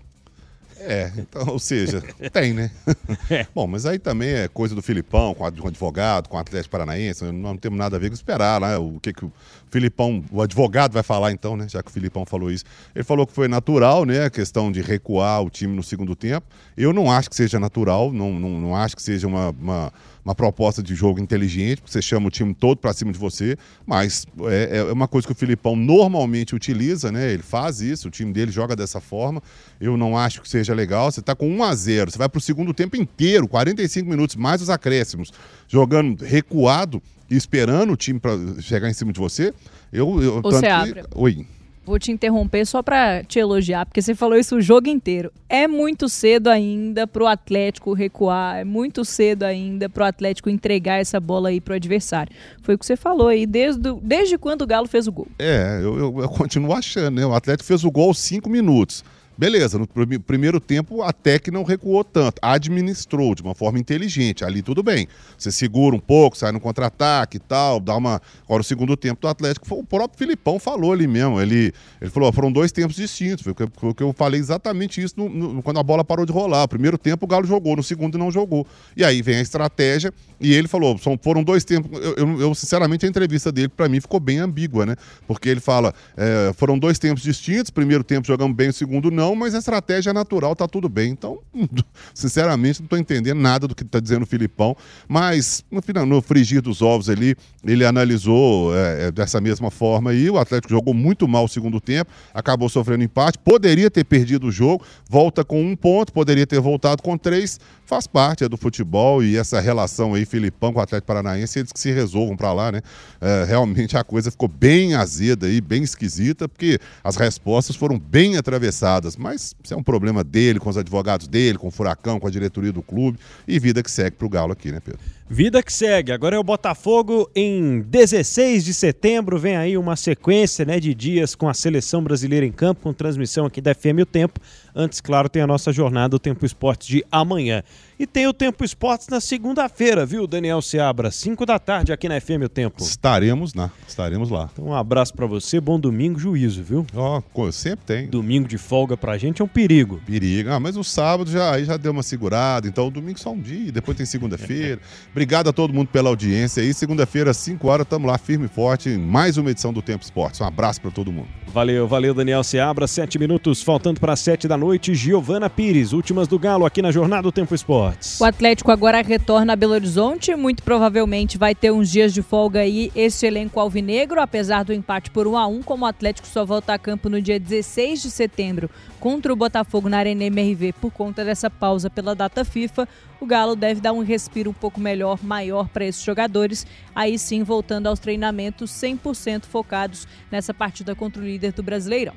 [0.81, 2.01] É, então, ou seja,
[2.33, 2.70] tem, né?
[3.29, 3.47] É.
[3.53, 7.24] Bom, mas aí também é coisa do Filipão, com o advogado, com o Atlético Paranaense,
[7.24, 8.76] nós não temos nada a ver com esperar, né?
[8.79, 9.33] O que, que o
[9.70, 11.66] Filipão, o advogado vai falar então, né?
[11.68, 12.64] Já que o Filipão falou isso.
[12.95, 14.26] Ele falou que foi natural, né?
[14.26, 16.47] A questão de recuar o time no segundo tempo.
[16.76, 19.93] Eu não acho que seja natural, não, não, não acho que seja uma, uma
[20.25, 23.57] uma proposta de jogo inteligente, porque você chama o time todo para cima de você,
[23.87, 27.33] mas é, é, uma coisa que o Filipão normalmente utiliza, né?
[27.33, 29.43] Ele faz isso, o time dele joga dessa forma.
[29.81, 31.11] Eu não acho que seja legal.
[31.11, 34.37] Você está com 1 a 0 você vai para o segundo tempo inteiro, 45 minutos,
[34.37, 35.33] mais os acréscimos,
[35.66, 39.53] jogando recuado e esperando o time para chegar em cima de você.
[39.93, 41.03] Eu, eu Você abre.
[41.03, 41.09] Que...
[41.14, 41.47] Oi.
[41.89, 45.32] Vou te interromper só para te elogiar, porque você falou isso o jogo inteiro.
[45.49, 50.51] É muito cedo ainda para o Atlético recuar, é muito cedo ainda para o Atlético
[50.51, 52.30] entregar essa bola aí para o adversário.
[52.61, 55.28] Foi o que você falou aí, desde, desde quando o Galo fez o gol.
[55.39, 57.24] É, eu, eu, eu continuo achando, né?
[57.24, 59.03] O Atlético fez o gol aos cinco minutos.
[59.39, 64.45] Beleza, no prim- primeiro tempo até que não recuou tanto, administrou de uma forma inteligente,
[64.45, 65.07] ali tudo bem.
[65.39, 68.20] Você segura um pouco, sai no contra-ataque e tal, dá uma.
[68.45, 71.41] Agora o segundo tempo do Atlético, foi o próprio Filipão falou ali mesmo.
[71.41, 73.45] Ele, ele falou: foram dois tempos distintos.
[73.45, 73.55] Foi
[73.91, 76.64] o que eu falei exatamente isso no- no- quando a bola parou de rolar.
[76.64, 78.66] O primeiro tempo o Galo jogou, no segundo não jogou.
[78.97, 81.97] E aí vem a estratégia, e ele falou: são, foram dois tempos.
[82.03, 84.97] Eu, eu- eu, sinceramente, a entrevista dele, para mim, ficou bem ambígua, né?
[85.28, 89.28] Porque ele fala: é, foram dois tempos distintos, primeiro tempo jogamos bem, o segundo não,
[89.35, 91.11] mas a estratégia é natural, tá tudo bem.
[91.11, 91.39] Então,
[92.14, 94.76] sinceramente, não estou entendendo nada do que está dizendo o Filipão,
[95.07, 100.31] mas no, no frigir dos ovos ali, ele analisou é, é, dessa mesma forma aí.
[100.31, 104.53] O Atlético jogou muito mal o segundo tempo, acabou sofrendo empate, poderia ter perdido o
[104.53, 109.22] jogo, volta com um ponto, poderia ter voltado com três, faz parte é do futebol
[109.22, 112.70] e essa relação aí, Filipão com o Atlético Paranaense, eles que se resolvam para lá,
[112.70, 112.83] né?
[113.20, 118.37] É, realmente a coisa ficou bem azeda aí, bem esquisita, porque as respostas foram bem
[118.37, 122.27] atravessadas, mas isso é um problema dele, com os advogados dele, com o Furacão, com
[122.27, 125.01] a diretoria do clube e vida que segue pro Galo aqui, né, Pedro?
[125.31, 126.11] Vida que segue.
[126.11, 129.39] Agora é o Botafogo em 16 de setembro.
[129.39, 133.45] Vem aí uma sequência né, de dias com a seleção brasileira em campo, com transmissão
[133.45, 134.41] aqui da FM O Tempo.
[134.74, 137.62] Antes, claro, tem a nossa jornada, o Tempo Esportes de amanhã.
[137.99, 141.11] E tem o Tempo Esportes na segunda-feira, viu, Daniel Seabra?
[141.11, 142.83] 5 da tarde aqui na FM O Tempo.
[142.83, 144.49] Estaremos lá, estaremos lá.
[144.53, 146.87] Então, um abraço pra você, bom domingo, juízo, viu?
[146.95, 148.07] Ó, co- sempre tem.
[148.07, 150.01] Domingo de folga pra gente é um perigo.
[150.07, 150.51] Perigo.
[150.51, 153.41] Ah, mas o sábado já, aí já deu uma segurada, então o domingo só um
[153.41, 154.81] dia, depois tem segunda-feira.
[155.19, 156.73] Obrigado a todo mundo pela audiência aí.
[156.73, 160.05] Segunda-feira, às 5 horas, estamos lá firme e forte em mais uma edição do Tempo
[160.05, 160.41] Esportes.
[160.41, 161.27] Um abraço para todo mundo.
[161.53, 162.87] Valeu, valeu, Daniel Seabra.
[162.87, 164.95] Sete minutos faltando para sete da noite.
[164.95, 168.21] Giovana Pires, últimas do Galo aqui na Jornada do Tempo Esportes.
[168.21, 172.61] O Atlético agora retorna a Belo Horizonte, muito provavelmente vai ter uns dias de folga
[172.61, 176.45] aí esse elenco alvinegro, apesar do empate por 1 a 1 como o Atlético só
[176.45, 180.92] volta a campo no dia 16 de setembro contra o Botafogo na Arena MRV por
[180.92, 182.88] conta dessa pausa pela data FIFA,
[183.20, 187.42] o Galo deve dar um respiro um pouco melhor, maior para esses jogadores, aí sim
[187.42, 192.14] voltando aos treinamentos 100% focados nessa partida contra o líder do Brasileirão.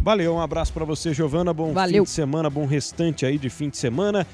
[0.00, 1.52] Valeu, um abraço para você, Giovana.
[1.54, 2.04] Bom Valeu.
[2.04, 4.26] fim de semana, bom restante aí de fim de semana.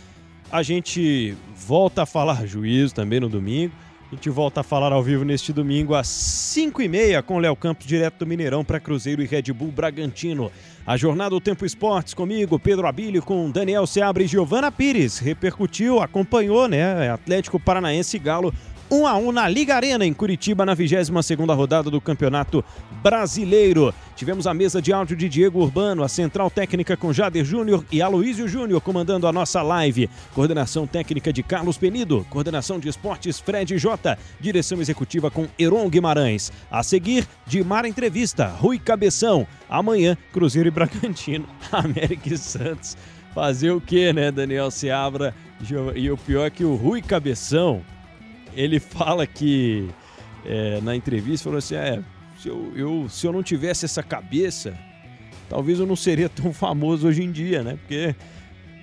[0.51, 3.72] A gente volta a falar juízo também no domingo.
[4.11, 8.19] A gente volta a falar ao vivo neste domingo às 5h30 com Léo Campos, direto
[8.19, 10.51] do Mineirão para Cruzeiro e Red Bull Bragantino.
[10.85, 15.21] A jornada do Tempo Esportes comigo, Pedro Abílio, com Daniel Seabra e Giovana Pires.
[15.21, 17.09] Repercutiu, acompanhou, né?
[17.09, 18.53] Atlético Paranaense e Galo
[18.91, 22.64] 1 a 1 na Liga Arena em Curitiba na 22ª rodada do Campeonato
[23.01, 23.95] Brasileiro.
[24.16, 28.03] Tivemos a mesa de áudio de Diego Urbano, a central técnica com Jader Júnior e
[28.03, 30.11] Aloísio Júnior comandando a nossa live.
[30.34, 36.51] Coordenação técnica de Carlos Penido, coordenação de esportes Fred Jota, direção executiva com Heron Guimarães.
[36.68, 39.47] A seguir, de Mar Entrevista, Rui Cabeção.
[39.68, 42.97] Amanhã, Cruzeiro e Bragantino, América e Santos.
[43.32, 45.32] Fazer o quê, né, Daniel Seabra?
[45.95, 47.82] E o pior é que o Rui Cabeção,
[48.55, 49.88] ele fala que
[50.44, 52.01] é, na entrevista falou assim: é,
[52.40, 54.74] se eu, eu- se eu não tivesse essa cabeça,
[55.48, 57.76] talvez eu não seria tão famoso hoje em dia, né?
[57.80, 58.14] Porque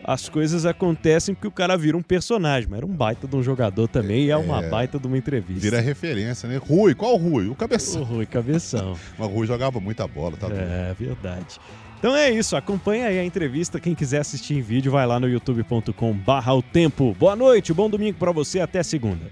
[0.03, 3.43] as coisas acontecem porque o cara vira um personagem, mas era um baita de um
[3.43, 4.69] jogador também e é uma É.
[4.69, 5.61] baita de uma entrevista.
[5.61, 6.57] Vira referência, né?
[6.57, 7.47] Rui, qual Rui?
[7.49, 8.01] O Cabeção.
[8.03, 8.95] O Rui Cabeção.
[9.19, 10.61] Mas o Rui jogava muita bola, tá doido.
[10.61, 11.57] É verdade.
[11.99, 13.79] Então é isso, acompanha aí a entrevista.
[13.79, 17.13] Quem quiser assistir em vídeo, vai lá no youtube.com barra o tempo.
[17.19, 19.25] Boa noite, bom domingo pra você, até segunda.